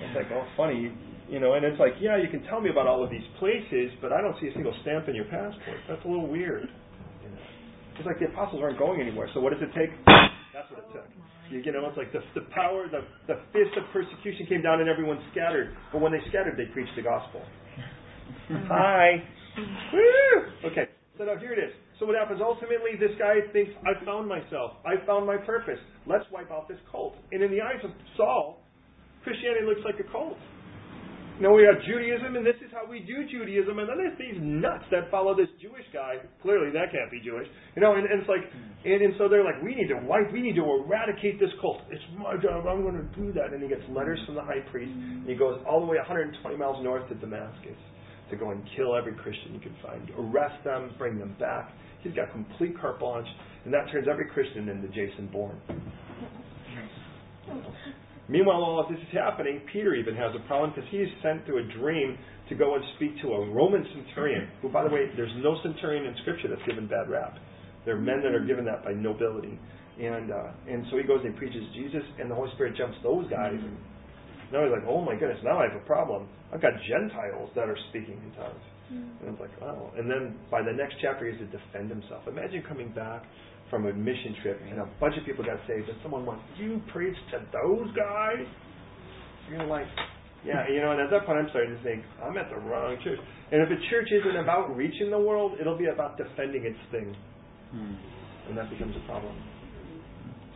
[0.00, 0.90] It's like, oh, funny,
[1.28, 3.92] you know, and it's like, yeah, you can tell me about all of these places,
[4.02, 5.78] but I don't see a single stamp in your passport.
[5.88, 6.68] That's a little weird.
[7.96, 9.28] It's like the apostles aren't going anywhere.
[9.34, 9.90] So what does it take?
[10.54, 11.02] That's what it took.
[11.02, 14.62] Oh, you, you know, it's like the, the power, the, the fist of persecution came
[14.62, 15.74] down and everyone scattered.
[15.90, 17.42] But when they scattered, they preached the gospel.
[18.70, 19.18] Hi.
[19.92, 20.70] Woo!
[20.70, 20.86] Okay.
[21.18, 21.74] So now here it is.
[21.98, 22.40] So what happens?
[22.42, 24.78] Ultimately, this guy thinks, I found myself.
[24.86, 25.78] I found my purpose.
[26.06, 27.14] Let's wipe out this cult.
[27.32, 28.62] And in the eyes of Saul,
[29.22, 30.38] Christianity looks like a cult.
[31.34, 34.18] You know, we have Judaism, and this is how we do Judaism, and then there's
[34.22, 36.22] these nuts that follow this Jewish guy.
[36.46, 37.50] Clearly, that can't be Jewish.
[37.74, 38.46] You know, and, and it's like,
[38.86, 41.82] and, and so they're like, we need to wipe, we need to eradicate this cult.
[41.90, 42.70] It's my job.
[42.70, 43.50] I'm going to do that.
[43.50, 46.38] And he gets letters from the high priest, and he goes all the way 120
[46.54, 47.82] miles north to Damascus
[48.30, 51.74] to go and kill every Christian he can find, arrest them, bring them back.
[52.06, 53.26] He's got complete carte blanche,
[53.64, 55.58] and that turns every Christian into Jason Bourne.
[58.28, 61.58] Meanwhile, while this is happening, Peter even has a problem because he is sent to
[61.58, 62.16] a dream
[62.48, 66.06] to go and speak to a Roman centurion, who, by the way, there's no centurion
[66.06, 67.36] in Scripture that's given bad rap.
[67.84, 69.58] There are men that are given that by nobility.
[70.00, 72.96] And uh, and so he goes and he preaches Jesus, and the Holy Spirit jumps
[73.02, 73.54] those guys.
[73.54, 73.76] And
[74.50, 76.26] now he's like, oh my goodness, now I have a problem.
[76.52, 78.64] I've got Gentiles that are speaking in tongues.
[78.90, 79.90] And it's like, oh.
[79.96, 82.26] And then by the next chapter, he has to defend himself.
[82.28, 83.24] Imagine coming back
[83.70, 86.80] from a mission trip, and a bunch of people got saved, and someone went, "You
[86.92, 88.46] preach to those guys?"
[89.50, 89.86] You're like,
[90.44, 90.92] yeah, you know.
[90.92, 93.18] And at that point, I'm starting to think I'm at the wrong church.
[93.52, 97.16] And if a church isn't about reaching the world, it'll be about defending its thing,
[97.72, 97.96] hmm.
[98.48, 99.36] and that becomes a problem.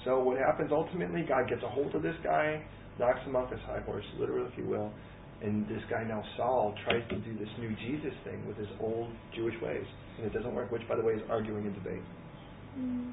[0.05, 1.25] So what happens ultimately?
[1.29, 2.63] God gets a hold of this guy,
[2.99, 4.93] knocks him off his high horse, literally, if you will.
[5.41, 9.11] And this guy now Saul tries to do this new Jesus thing with his old
[9.35, 9.85] Jewish ways,
[10.19, 10.71] and it doesn't work.
[10.73, 12.03] Which, by the way, is arguing and debate.
[12.79, 13.13] Mm.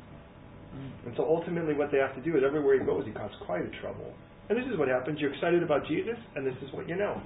[1.06, 3.66] And so ultimately, what they have to do is everywhere he goes, he causes quite
[3.66, 4.14] a trouble.
[4.50, 5.20] And this is what happens.
[5.20, 7.22] You're excited about Jesus, and this is what you know.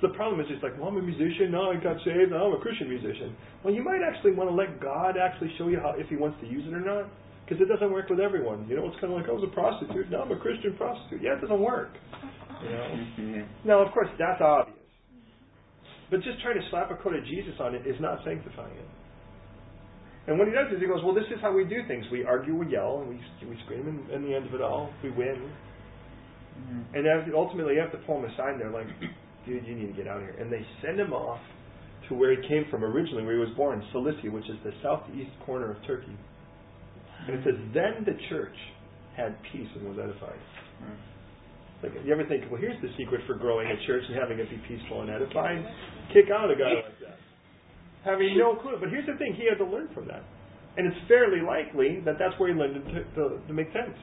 [0.00, 1.50] So the problem is just like, well, I'm a musician.
[1.50, 2.30] Now I got saved.
[2.30, 3.34] Now I'm a Christian musician.
[3.64, 6.38] Well, you might actually want to let God actually show you how if He wants
[6.40, 7.10] to use it or not,
[7.44, 8.66] because it doesn't work with everyone.
[8.68, 10.10] You know, it's kind of like I was a prostitute.
[10.10, 11.22] Now I'm a Christian prostitute.
[11.22, 11.96] Yeah, it doesn't work.
[12.62, 12.88] You know.
[13.18, 13.68] Mm-hmm.
[13.68, 14.76] Now, of course, that's obvious.
[16.10, 18.88] But just trying to slap a coat of Jesus on it is not sanctifying it.
[20.28, 22.04] And what he does is he goes, well, this is how we do things.
[22.12, 23.16] We argue, we yell, and we,
[23.48, 25.40] we scream, and in the end of it all, we win.
[25.40, 26.96] Mm-hmm.
[27.00, 28.88] And ultimately, you have to pull him aside, and they're like,
[29.46, 30.36] dude, you need to get out of here.
[30.38, 31.40] And they send him off
[32.08, 35.32] to where he came from originally, where he was born, Cilicia, which is the southeast
[35.46, 36.16] corner of Turkey.
[37.26, 38.56] And it says, Then the church
[39.16, 40.38] had peace and was edified.
[40.84, 40.96] Mm.
[41.82, 44.50] Like, you ever think, well, here's the secret for growing a church and having it
[44.50, 45.64] be peaceful and edifying?
[46.12, 47.17] Kick out a guy like that.
[48.04, 48.76] Having no clue.
[48.80, 50.22] But here's the thing, he had to learn from that.
[50.76, 53.96] And it's fairly likely that that's where he learned to, to, to make sense.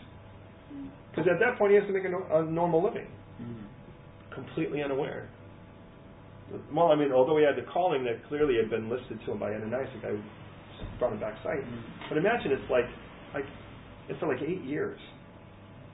[1.12, 3.08] Because at that point, he has to make a, no, a normal living,
[3.42, 3.68] Mm.
[4.34, 5.28] completely unaware.
[6.74, 9.40] Well, I mean, although he had the calling that clearly had been listed to him
[9.40, 10.20] by Ananias, the guy who
[11.00, 11.60] brought him back sight.
[11.64, 11.82] Mm.
[12.08, 12.86] But imagine it's like,
[13.34, 13.46] like,
[14.08, 15.00] it's for like eight years.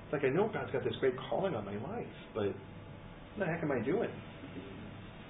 [0.05, 3.45] It's like I know God's got this great calling on my life, but what the
[3.45, 4.09] heck am I doing?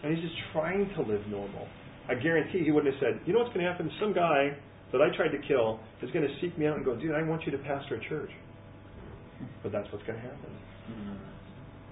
[0.03, 1.67] And he's just trying to live normal.
[2.09, 3.89] I guarantee he wouldn't have said, you know what's going to happen?
[3.99, 4.57] Some guy
[4.91, 7.21] that I tried to kill is going to seek me out and go, dude, I
[7.23, 8.31] want you to pastor a church.
[9.63, 10.51] But that's what's going to happen.
[10.91, 11.17] Mm.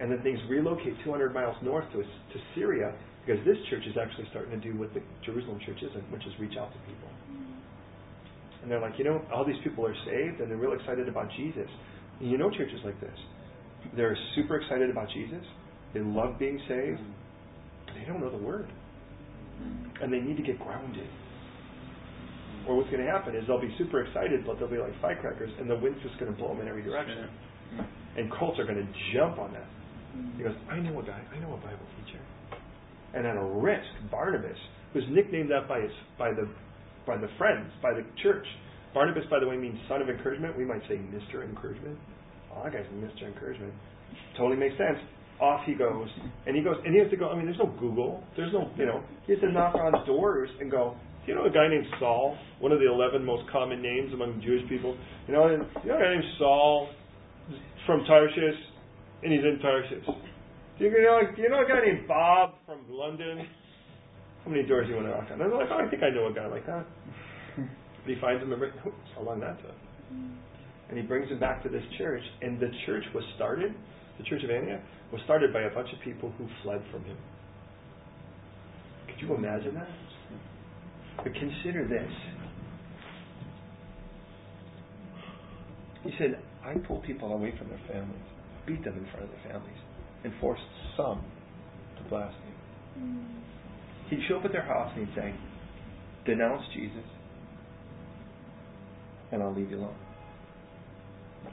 [0.01, 2.93] And then things relocate 200 miles north to, to Syria
[3.25, 6.33] because this church is actually starting to do what the Jerusalem church isn't, which is
[6.39, 7.09] reach out to people.
[8.61, 11.29] And they're like, you know, all these people are saved and they're real excited about
[11.37, 11.69] Jesus.
[12.19, 13.17] And you know churches like this.
[13.95, 15.43] They're super excited about Jesus.
[15.93, 16.99] They love being saved.
[17.85, 18.67] But they don't know the word.
[20.01, 21.07] And they need to get grounded.
[22.67, 25.51] Or what's going to happen is they'll be super excited, but they'll be like firecrackers,
[25.59, 27.27] and the wind's just going to blow them in every direction.
[28.17, 29.67] And cults are going to jump on that.
[30.37, 32.19] He goes, I know a guy, I know a Bible teacher.
[33.13, 34.57] And at a risk, Barnabas,
[34.93, 36.49] who's nicknamed that by his by the
[37.07, 38.45] by the friends, by the church.
[38.93, 40.57] Barnabas, by the way, means son of encouragement.
[40.57, 41.47] We might say Mr.
[41.47, 41.97] Encouragement.
[42.53, 43.27] Oh, that guy's Mr.
[43.27, 43.73] Encouragement.
[44.37, 44.97] Totally makes sense.
[45.39, 46.09] Off he goes.
[46.45, 48.23] And he goes and he has to go I mean there's no Google.
[48.35, 51.45] There's no you know he has to knock on doors and go, Do you know
[51.45, 52.37] a guy named Saul?
[52.59, 54.97] One of the eleven most common names among Jewish people.
[55.27, 56.89] You know, and, you know a guy named Saul
[57.85, 58.59] from Tarshish
[59.23, 60.05] and he's in Tarshish.
[60.79, 63.45] Do you know, do you know a guy named Bob from London?
[64.45, 65.41] How many doors do you want to knock on?
[65.41, 66.85] And they're like, oh, I think I know a guy like that.
[68.05, 68.63] he finds him and
[69.13, 69.75] how long that took.
[70.89, 72.23] And he brings him back to this church.
[72.41, 73.75] And the church was started,
[74.17, 74.79] the church of Antioch,
[75.11, 77.17] was started by a bunch of people who fled from him.
[79.07, 79.87] Could you imagine that?
[81.17, 82.11] But consider this.
[86.03, 88.21] He said, I pull people away from their families,
[88.65, 89.79] beat them in front of their families,
[90.23, 90.61] and forced
[90.95, 91.23] some
[91.97, 93.35] to blaspheme.
[94.09, 95.33] He'd show up at their house and he'd say,
[96.25, 97.05] Denounce Jesus,
[99.31, 99.95] and I'll leave you alone.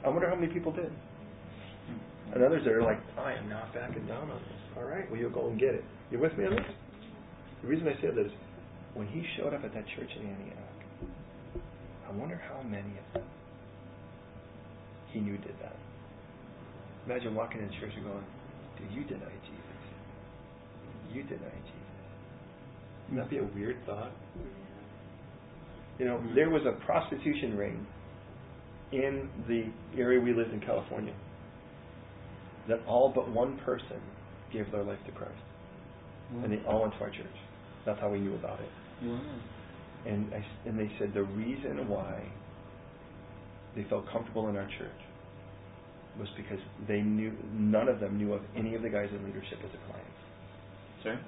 [0.05, 0.91] I wonder how many people did.
[2.33, 4.61] And others that are like, I am not backing down on this.
[4.77, 5.83] All right, well, you'll go and get it.
[6.11, 6.65] You with me on this?
[7.61, 8.31] The reason I say that is
[8.93, 10.57] when he showed up at that church in Antioch,
[12.07, 13.23] I wonder how many of them
[15.11, 15.75] he knew did that.
[17.05, 18.23] Imagine walking in church and going,
[18.77, 19.81] Dude, you deny Jesus.
[21.13, 21.77] You deny Jesus.
[23.09, 24.11] Wouldn't that be a weird thought?
[25.97, 26.35] You know, mm-hmm.
[26.35, 27.87] there was a prostitution ring
[28.91, 29.65] in the
[29.99, 31.13] area we lived in California
[32.67, 34.01] that all but one person
[34.51, 35.33] gave their life to Christ.
[36.43, 37.25] And they all went to our church.
[37.85, 38.69] That's how we knew about it.
[39.05, 39.19] Wow.
[40.05, 42.21] And I, and they said the reason why
[43.75, 45.01] they felt comfortable in our church
[46.19, 49.59] was because they knew none of them knew of any of the guys in leadership
[49.63, 50.15] as a client.
[51.03, 51.19] Sorry?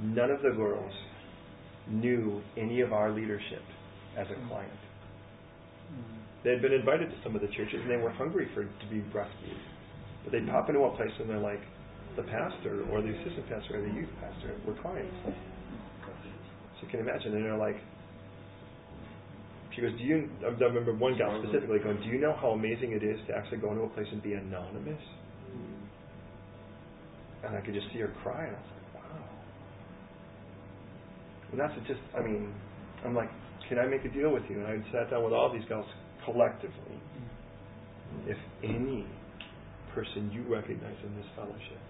[0.00, 0.92] None of the girls
[1.88, 3.62] knew any of our leadership
[4.16, 4.72] as a client.
[5.92, 6.18] Mm-hmm.
[6.44, 8.86] They had been invited to some of the churches and they were hungry for to
[8.90, 9.58] be rescued.
[10.26, 11.62] But they'd pop into a place and they're like,
[12.16, 15.14] the pastor or the assistant pastor or the youth pastor were clients.
[15.22, 17.76] So you can imagine, and they're like,
[19.70, 22.90] she goes, do you, I remember one gal specifically going, do you know how amazing
[22.90, 25.00] it is to actually go into a place and be anonymous?
[27.44, 29.24] And I could just see her cry, and I was like, wow.
[31.52, 32.52] And that's just, I mean,
[33.04, 33.30] I'm like,
[33.68, 34.58] can I make a deal with you?
[34.58, 35.86] And I sat down with all these girls
[36.24, 36.98] collectively.
[38.26, 39.06] If any
[39.96, 41.80] person you recognize in this fellowship,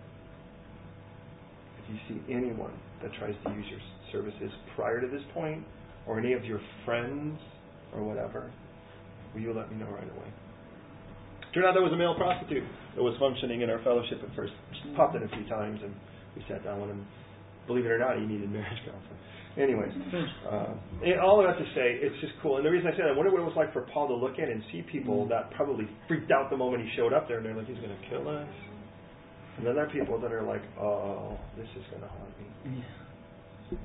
[1.82, 3.82] if you see anyone that tries to use your
[4.12, 5.64] services prior to this point,
[6.06, 7.36] or any of your friends,
[7.92, 8.52] or whatever,
[9.34, 10.30] will you let me know right away?
[11.52, 12.62] Turned out there was a male prostitute
[12.94, 14.52] that was functioning in our fellowship at first.
[14.70, 15.92] Just popped in a few times, and
[16.36, 17.04] we sat down with him.
[17.66, 19.18] Believe it or not, he needed marriage counseling.
[19.56, 19.92] Anyways,
[20.44, 20.76] uh,
[21.24, 22.58] all of that to say, it's just cool.
[22.58, 24.14] And the reason I say that, I wonder what it was like for Paul to
[24.14, 27.38] look at and see people that probably freaked out the moment he showed up there,
[27.38, 28.48] and they're like, he's going to kill us.
[29.56, 32.84] And then there are people that are like, oh, this is going to haunt me.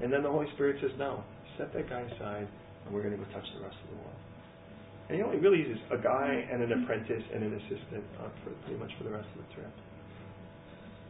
[0.03, 1.23] And then the Holy Spirit says, no,
[1.57, 2.47] set that guy aside,
[2.85, 4.19] and we're going to go touch the rest of the world.
[5.07, 8.51] And he only really uses a guy and an apprentice and an assistant uh, for
[8.67, 9.71] pretty much for the rest of the trip.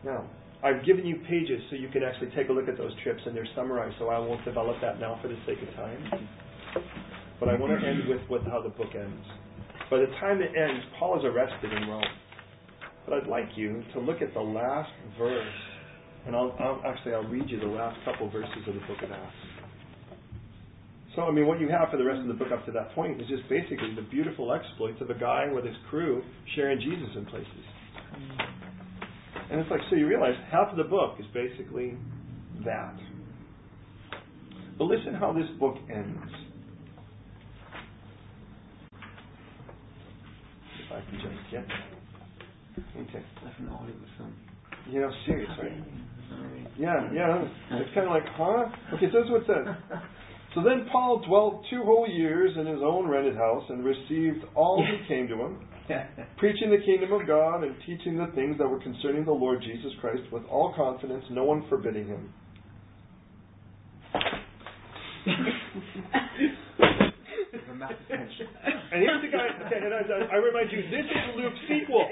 [0.06, 0.30] Now,
[0.64, 3.36] I've given you pages so you can actually take a look at those trips and
[3.36, 6.30] they're summarized, so I won't develop that now for the sake of time.
[7.40, 9.26] But I want to end with, how the book ends.
[9.90, 12.04] By the time it ends, Paul is arrested in Rome.
[13.06, 15.56] But I'd like you to look at the last verse,
[16.28, 19.12] and I'll, I'll actually I'll read you the last couple verses of the book of
[19.12, 19.34] Acts.
[21.16, 22.94] So I mean, what you have for the rest of the book up to that
[22.94, 26.22] point is just basically the beautiful exploits of a guy with his crew
[26.56, 28.61] sharing Jesus in places.
[29.52, 31.98] And it's like, so you realize half of the book is basically
[32.66, 32.96] that.
[34.78, 36.32] But listen how this book ends.
[40.80, 41.66] If I can just get.
[42.96, 43.26] Okay.
[43.44, 44.34] That's an Hollywood film.
[44.90, 45.72] You know, serious, right?
[46.80, 47.46] Yeah, yeah.
[47.72, 48.66] It's kind of like, huh?
[48.96, 50.00] Okay, so this is what it says.
[50.54, 54.86] So then Paul dwelt two whole years in his own rented house and received all
[54.86, 55.66] who came to him,
[56.38, 59.92] preaching the kingdom of God and teaching the things that were concerning the Lord Jesus
[60.00, 62.34] Christ with all confidence, no one forbidding him.
[68.92, 72.10] and here's the guy, okay, and I, I remind you, this is Luke's sequel.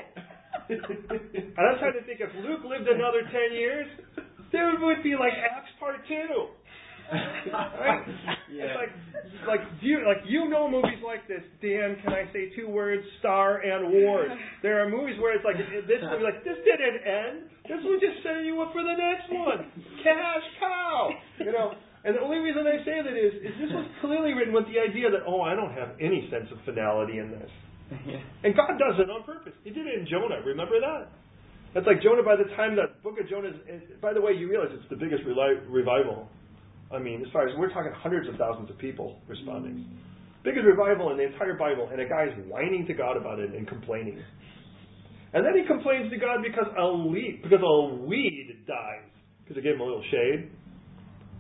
[0.69, 3.87] and I'm trying to think if Luke lived another 10 years,
[4.51, 6.58] there would be like Acts Part 2
[7.11, 8.05] right?
[8.49, 8.65] Yeah.
[8.65, 8.93] It's like,
[9.45, 11.45] like you, like you know movies like this.
[11.61, 13.05] Dan, can I say two words?
[13.21, 14.33] Star and Wars.
[14.65, 17.47] There are movies where it's like this movie, like this didn't end.
[17.69, 19.69] This was just setting you up for the next one.
[20.01, 21.13] Cash cow.
[21.39, 21.77] You know.
[22.03, 24.79] And the only reason I say that is, is this was clearly written with the
[24.79, 27.51] idea that, oh, I don't have any sense of finality in this.
[28.05, 28.21] Yeah.
[28.45, 29.53] And God does it on purpose.
[29.65, 30.45] He did it in Jonah.
[30.45, 31.09] Remember that?
[31.73, 32.21] That's like Jonah.
[32.21, 34.95] By the time that book of Jonah is, by the way, you realize it's the
[34.95, 36.29] biggest revival
[36.91, 39.85] I mean, as far as we're talking hundreds of thousands of people responding.
[40.43, 43.67] Biggest revival in the entire Bible, and a guy's whining to God about it and
[43.67, 44.23] complaining.
[45.33, 49.05] And then he complains to God because a leaf, because a weed dies,
[49.43, 50.49] because it gave him a little shade.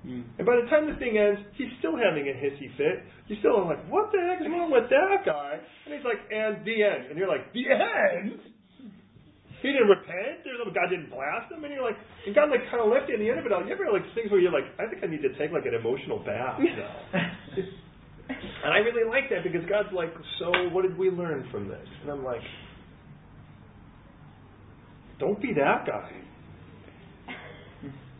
[0.05, 0.23] Mm.
[0.37, 3.03] And by the time the thing ends, he's still having a hissy fit.
[3.27, 5.59] You're still like, what the heck is wrong with that guy?
[5.85, 7.09] And he's like, and the end.
[7.09, 8.39] And you're like, the end?
[9.61, 10.47] He didn't repent.
[10.47, 13.11] There's no, God didn't blast him, and you're like, and God like kind of left
[13.11, 13.59] you in the end of it all.
[13.65, 15.75] You ever like things where you're like, I think I need to take like an
[15.75, 16.95] emotional bath now.
[18.31, 21.87] and I really like that because God's like, so what did we learn from this?
[22.01, 22.41] And I'm like,
[25.19, 26.11] don't be that guy.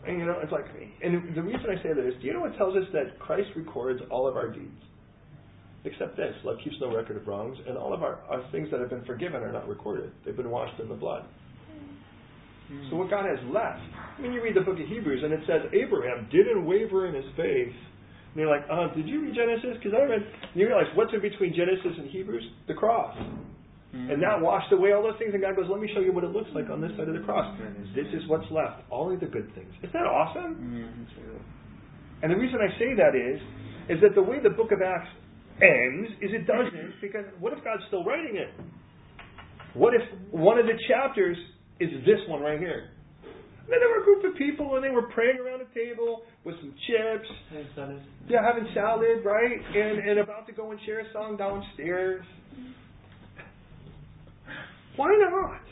[0.06, 0.92] And you know, it's like, me.
[1.02, 3.48] and the reason I say that is, do you know what tells us that Christ
[3.56, 4.80] records all of our deeds?
[5.84, 8.80] Except this, love keeps no record of wrongs, and all of our, our things that
[8.80, 10.12] have been forgiven are not recorded.
[10.24, 11.24] They've been washed in the blood.
[12.88, 15.40] So what God has left, I mean, you read the book of Hebrews, and it
[15.42, 17.74] says Abraham didn't waver in his faith.
[18.30, 19.74] And you're like, uh, did you read Genesis?
[19.82, 22.46] Because I read, and you realize what's in between Genesis and Hebrews?
[22.68, 23.16] The cross.
[23.18, 24.10] Mm-hmm.
[24.14, 26.22] And that washed away all those things, and God goes, let me show you what
[26.22, 27.58] it looks like on this side of the cross.
[27.90, 28.86] This is what's left.
[28.86, 29.74] Only the good things.
[29.82, 30.54] Isn't that awesome?
[30.62, 32.22] Mm-hmm.
[32.22, 33.42] And the reason I say that is,
[33.90, 35.10] is that the way the book of Acts
[35.62, 38.48] ends is it doesn't because what if God's still writing it?
[39.74, 41.36] What if one of the chapters
[41.78, 42.90] is this one right here?
[43.22, 46.22] And then there were a group of people and they were praying around a table
[46.44, 47.28] with some chips.
[48.28, 49.58] Yeah, having salad, right?
[49.74, 52.24] And and about to go and share a song downstairs.
[54.96, 55.62] Why not?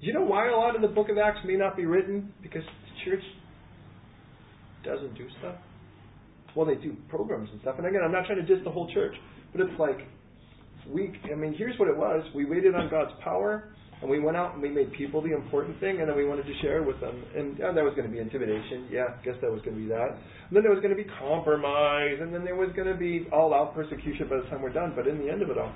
[0.00, 2.32] Do you know why a lot of the book of Acts may not be written?
[2.42, 3.24] Because the church
[4.84, 5.56] doesn't do stuff
[6.56, 7.76] well, they do programs and stuff.
[7.78, 9.14] And again, I'm not trying to diss the whole church,
[9.52, 9.98] but it's like
[10.90, 11.12] we.
[11.30, 13.68] I mean, here's what it was: we waited on God's power,
[14.00, 16.46] and we went out and we made people the important thing, and then we wanted
[16.46, 17.22] to share with them.
[17.36, 18.88] And yeah, that was going to be intimidation.
[18.90, 20.16] Yeah, I guess that was going to be that.
[20.48, 23.26] And then there was going to be compromise, and then there was going to be
[23.32, 24.92] all-out persecution by the time we're done.
[24.96, 25.72] But in the end of it all,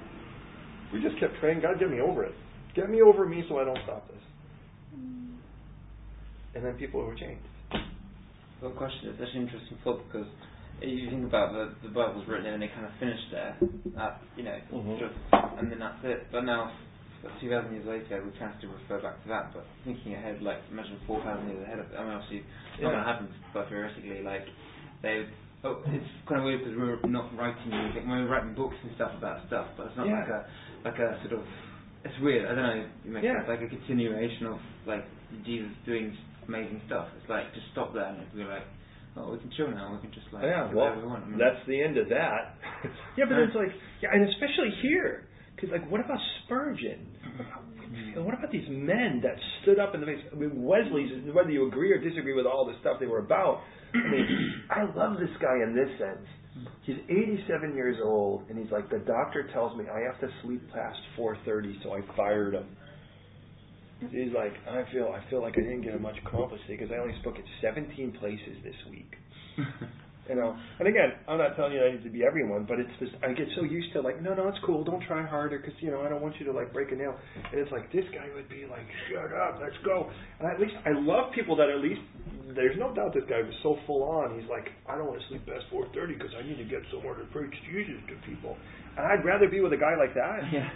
[0.93, 2.35] we just kept praying, God, get me over it.
[2.74, 4.16] Get me over me so I don't stop this.
[6.55, 7.43] And then people were changed.
[8.62, 9.16] Well, question.
[9.18, 10.26] It's an interesting thought because
[10.89, 13.57] you think about the the Bible's written and they kind of finished there,
[13.99, 14.97] uh, you know, mm-hmm.
[14.99, 16.26] just, and then that's it.
[16.33, 16.72] But now,
[17.41, 19.53] two thousand years later, we can still refer back to that.
[19.53, 22.43] But thinking ahead, like imagine four thousand years ahead of, I mean, obviously,
[22.74, 24.47] it's not going to happen, but theoretically, like
[25.03, 25.26] they.
[25.62, 28.09] Oh, it's kind of weird because we're not writing anything.
[28.09, 30.24] We're writing books and stuff about stuff, but it's not yeah.
[30.24, 30.41] like a
[30.85, 31.45] like a sort of.
[32.03, 32.49] It's weird.
[32.49, 32.87] I don't know.
[33.05, 33.45] It makes yeah.
[33.45, 33.53] sense.
[33.53, 34.57] Like a continuation of
[34.87, 35.05] like
[35.45, 36.16] Jesus doing
[36.49, 37.09] amazing stuff.
[37.20, 38.64] It's like just stop there and we're like
[39.27, 39.93] oh, we can chill now.
[39.95, 41.25] We can just like yeah, do well, whatever we want.
[41.25, 42.57] I mean, that's the end of that.
[43.16, 47.07] yeah, but it's like, yeah, and especially here, because like, what about Spurgeon?
[47.37, 50.23] What about, and what about these men that stood up in the face?
[50.33, 51.11] I mean, Wesley's.
[51.35, 53.61] Whether you agree or disagree with all the stuff they were about,
[53.95, 56.27] I mean, I love this guy in this sense.
[56.83, 60.62] He's 87 years old, and he's like, the doctor tells me I have to sleep
[60.73, 62.66] past 4:30, so I fired him.
[64.09, 67.14] He's like, I feel, I feel like I didn't get much accomplished because I only
[67.20, 69.12] spoke at 17 places this week.
[70.28, 72.90] you know, and again, I'm not telling you I need to be everyone, but it's
[72.98, 75.74] just I get so used to like, no, no, it's cool, don't try harder because
[75.80, 77.14] you know I don't want you to like break a nail.
[77.34, 80.09] And it's like this guy would be like, shut up, let's go.
[80.38, 82.01] And at least I love people that at least
[82.55, 84.38] there's no doubt this guy was so full on.
[84.38, 87.14] He's like, I don't want to sleep past 4:30 because I need to get somewhere
[87.14, 88.57] to preach Jesus to people.
[88.96, 90.40] And I'd rather be with a guy like that.
[90.53, 90.70] Yeah.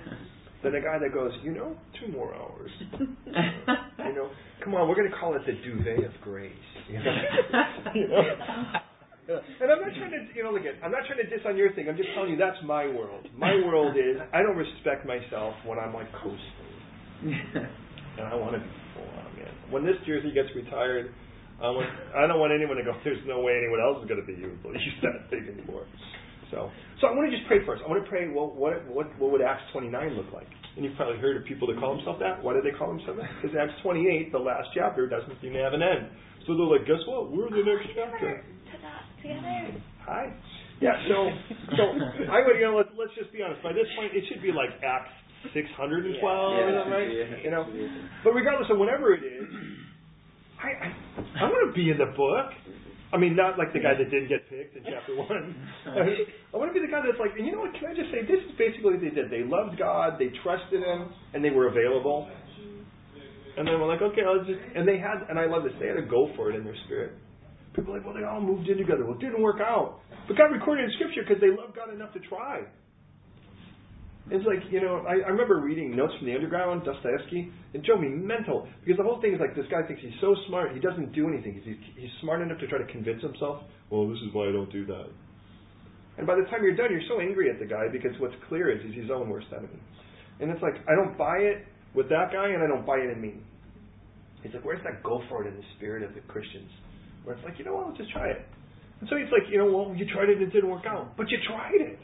[0.64, 2.70] Than a guy that goes, you know, two more hours.
[2.98, 4.30] you know,
[4.64, 6.52] come on, we're going to call it the duvet of grace.
[6.88, 7.16] You know,
[7.94, 8.22] you know?
[9.28, 11.56] And I'm not trying to, you know, look at, I'm not trying to diss on
[11.56, 11.88] your thing.
[11.88, 13.28] I'm just telling you that's my world.
[13.36, 18.64] My world is I don't respect myself when I'm like coasting, and I want to
[18.64, 19.52] be full on, man.
[19.68, 21.12] When this jersey gets retired,
[21.60, 22.92] I want, I don't want anyone to go.
[23.04, 24.64] There's no way anyone else is going to be used
[25.04, 25.84] that big anymore.
[26.54, 26.70] So,
[27.02, 27.82] so I want to just pray first.
[27.82, 28.30] I want to pray.
[28.30, 30.46] Well, what what what would Acts 29 look like?
[30.78, 32.38] And you've probably heard of people that call themselves that.
[32.42, 33.30] Why do they call themselves that?
[33.42, 36.06] Because Acts 28, the last chapter, doesn't seem to have an end.
[36.46, 37.30] So they're like, guess what?
[37.34, 38.42] We're the next chapter.
[38.70, 39.82] Put that together.
[40.06, 40.30] Hi.
[40.78, 40.94] Yeah.
[41.10, 41.30] So
[41.74, 41.82] so
[42.30, 43.62] I would you know let's let's just be honest.
[43.66, 45.10] By this point, it should be like Acts
[45.50, 47.10] 612, Yeah, or something, right?
[47.10, 47.42] yeah.
[47.42, 47.66] You know.
[48.22, 49.46] But regardless of whatever it is,
[50.62, 50.88] I I,
[51.38, 52.50] I want to be in the book.
[53.14, 55.54] I mean, not like the guy that didn't get picked in chapter one.
[55.86, 57.70] I want to be the guy that's like, and you know what?
[57.78, 59.30] Can I just say, this is basically what they did.
[59.30, 62.26] They loved God, they trusted Him, and they were available.
[63.56, 65.86] And then we're like, okay, I'll just, and they had, and I love this, they
[65.86, 67.14] had to go for it in their spirit.
[67.78, 69.06] People are like, well, they all moved in together.
[69.06, 70.02] Well, it didn't work out.
[70.26, 72.66] But God recorded in Scripture because they loved God enough to try.
[74.30, 77.52] It's like, you know, I, I remember reading Notes from the Underground, Dostoevsky.
[77.74, 80.34] It drove me mental because the whole thing is like this guy thinks he's so
[80.48, 81.60] smart, he doesn't do anything.
[81.60, 83.60] He's, he's smart enough to try to convince himself,
[83.90, 85.12] well, this is why I don't do that.
[86.16, 88.72] And by the time you're done, you're so angry at the guy because what's clear
[88.72, 89.76] is he's his own worst enemy.
[90.40, 93.10] And it's like, I don't buy it with that guy and I don't buy it
[93.12, 93.34] in me.
[94.42, 96.70] It's like, where's that go for it in the spirit of the Christians?
[97.24, 98.40] Where it's like, you know what, let's just try it.
[99.00, 101.16] And so it's like, you know, well, you tried it and it didn't work out.
[101.16, 101.98] But you tried it.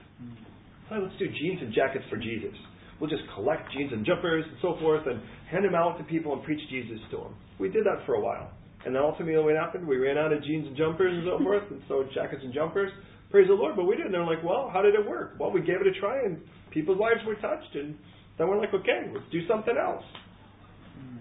[0.91, 2.51] So let's do jeans and jackets for Jesus.
[2.99, 6.35] We'll just collect jeans and jumpers and so forth and hand them out to people
[6.35, 7.35] and preach Jesus to them.
[7.59, 8.51] We did that for a while.
[8.85, 9.87] And then ultimately what happened?
[9.87, 12.91] We ran out of jeans and jumpers and so forth, and so jackets and jumpers.
[13.31, 14.07] Praise the Lord, but we did.
[14.07, 15.35] And they're like, well, how did it work?
[15.39, 17.75] Well, we gave it a try, and people's lives were touched.
[17.75, 17.95] And
[18.37, 20.05] then we're like, okay, let's do something else.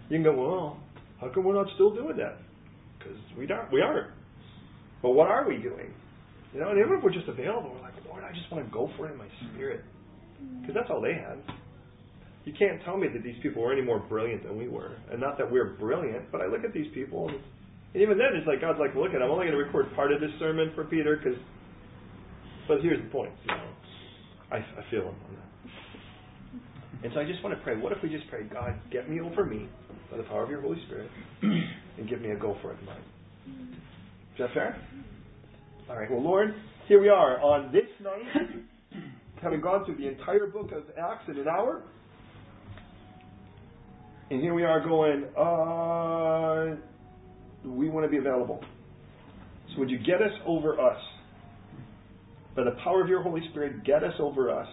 [0.09, 0.79] You can go, well,
[1.21, 2.37] how come we're not still doing that?
[2.97, 3.71] Because we aren't.
[3.71, 4.09] We aren't.
[5.03, 5.93] But what are we doing?
[6.53, 8.71] You know, and even if we're just available, we're like, Lord, I just want to
[8.71, 9.85] go for it in my spirit.
[10.41, 10.61] Mm.
[10.61, 11.37] Because that's all they had.
[12.45, 14.97] You can't tell me that these people were any more brilliant than we were.
[15.11, 17.37] And not that we're brilliant, but I look at these people, and,
[17.93, 20.11] and even then, it's like, God's like, look, at I'm only going to record part
[20.11, 21.37] of this sermon for Peter, because,
[22.67, 23.33] but here's the point.
[23.45, 23.69] You know,
[24.51, 25.45] I, I feel him on that.
[27.01, 27.77] And so I just want to pray.
[27.77, 29.69] What if we just pray, God, get me over me
[30.11, 31.09] by the power of your Holy Spirit,
[31.41, 33.03] and give me a go for it in mind.
[33.47, 33.71] Mm.
[33.71, 34.75] Is that fair?
[35.89, 36.09] All right.
[36.11, 36.53] Well, Lord,
[36.87, 39.01] here we are on this night,
[39.41, 41.81] having gone through the entire book of Acts in an hour.
[44.29, 46.75] And here we are going, uh,
[47.67, 48.63] we want to be available.
[49.73, 51.01] So would you get us over us?
[52.55, 54.67] By the power of your Holy Spirit, get us over us.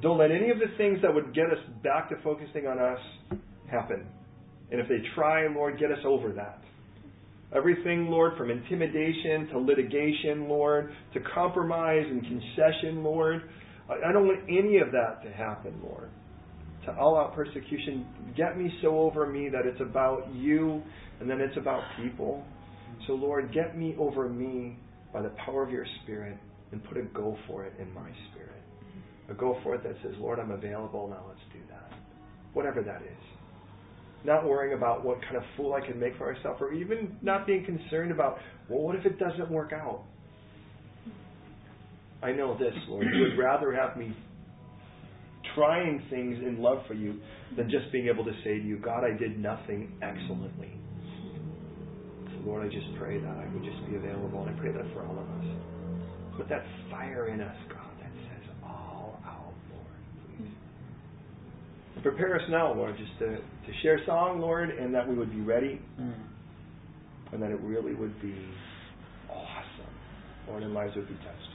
[0.00, 3.00] Don't let any of the things that would get us back to focusing on us
[3.68, 4.06] happen.
[4.70, 6.60] And if they try, Lord, get us over that.
[7.54, 13.42] Everything, Lord, from intimidation to litigation, Lord, to compromise and concession, Lord.
[13.88, 16.10] I don't want any of that to happen, Lord.
[16.86, 20.82] To all out persecution, get me so over me that it's about you
[21.20, 22.44] and then it's about people.
[23.06, 24.76] So, Lord, get me over me
[25.12, 26.36] by the power of your Spirit
[26.72, 28.50] and put a go for it in my spirit.
[29.30, 31.92] A go for it that says, Lord, I'm available, now let's do that.
[32.52, 33.33] Whatever that is
[34.24, 37.46] not worrying about what kind of fool I can make for myself, or even not
[37.46, 38.38] being concerned about,
[38.68, 40.04] well, what if it doesn't work out?
[42.22, 43.06] I know this, Lord.
[43.12, 44.16] You would rather have me
[45.54, 47.20] trying things in love for you
[47.56, 50.72] than just being able to say to you, God, I did nothing excellently.
[52.26, 54.86] So, Lord, I just pray that I would just be available, and I pray that
[54.94, 55.46] for all of us.
[56.36, 60.00] Put that fire in us, God, that says, all out, Lord,
[60.38, 60.50] please.
[62.02, 65.40] Prepare us now, Lord, just to, to share song, Lord, and that we would be
[65.40, 66.12] ready, Mm.
[67.32, 68.36] and that it really would be
[69.30, 69.94] awesome,
[70.48, 71.50] Lord, and lives would be touched.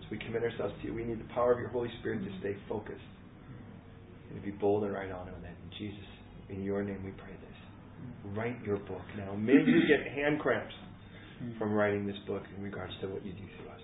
[0.00, 0.94] So we commit ourselves to you.
[0.94, 4.30] We need the power of your Holy Spirit to stay focused mm.
[4.30, 5.34] and to be bold and right on it.
[5.34, 6.08] And in Jesus,
[6.48, 7.58] in your name we pray this.
[8.26, 8.36] Mm.
[8.36, 9.34] Write your book now.
[9.34, 10.74] May you get hand cramps
[11.42, 11.58] mm.
[11.58, 13.76] from writing this book in regards to what you do through us.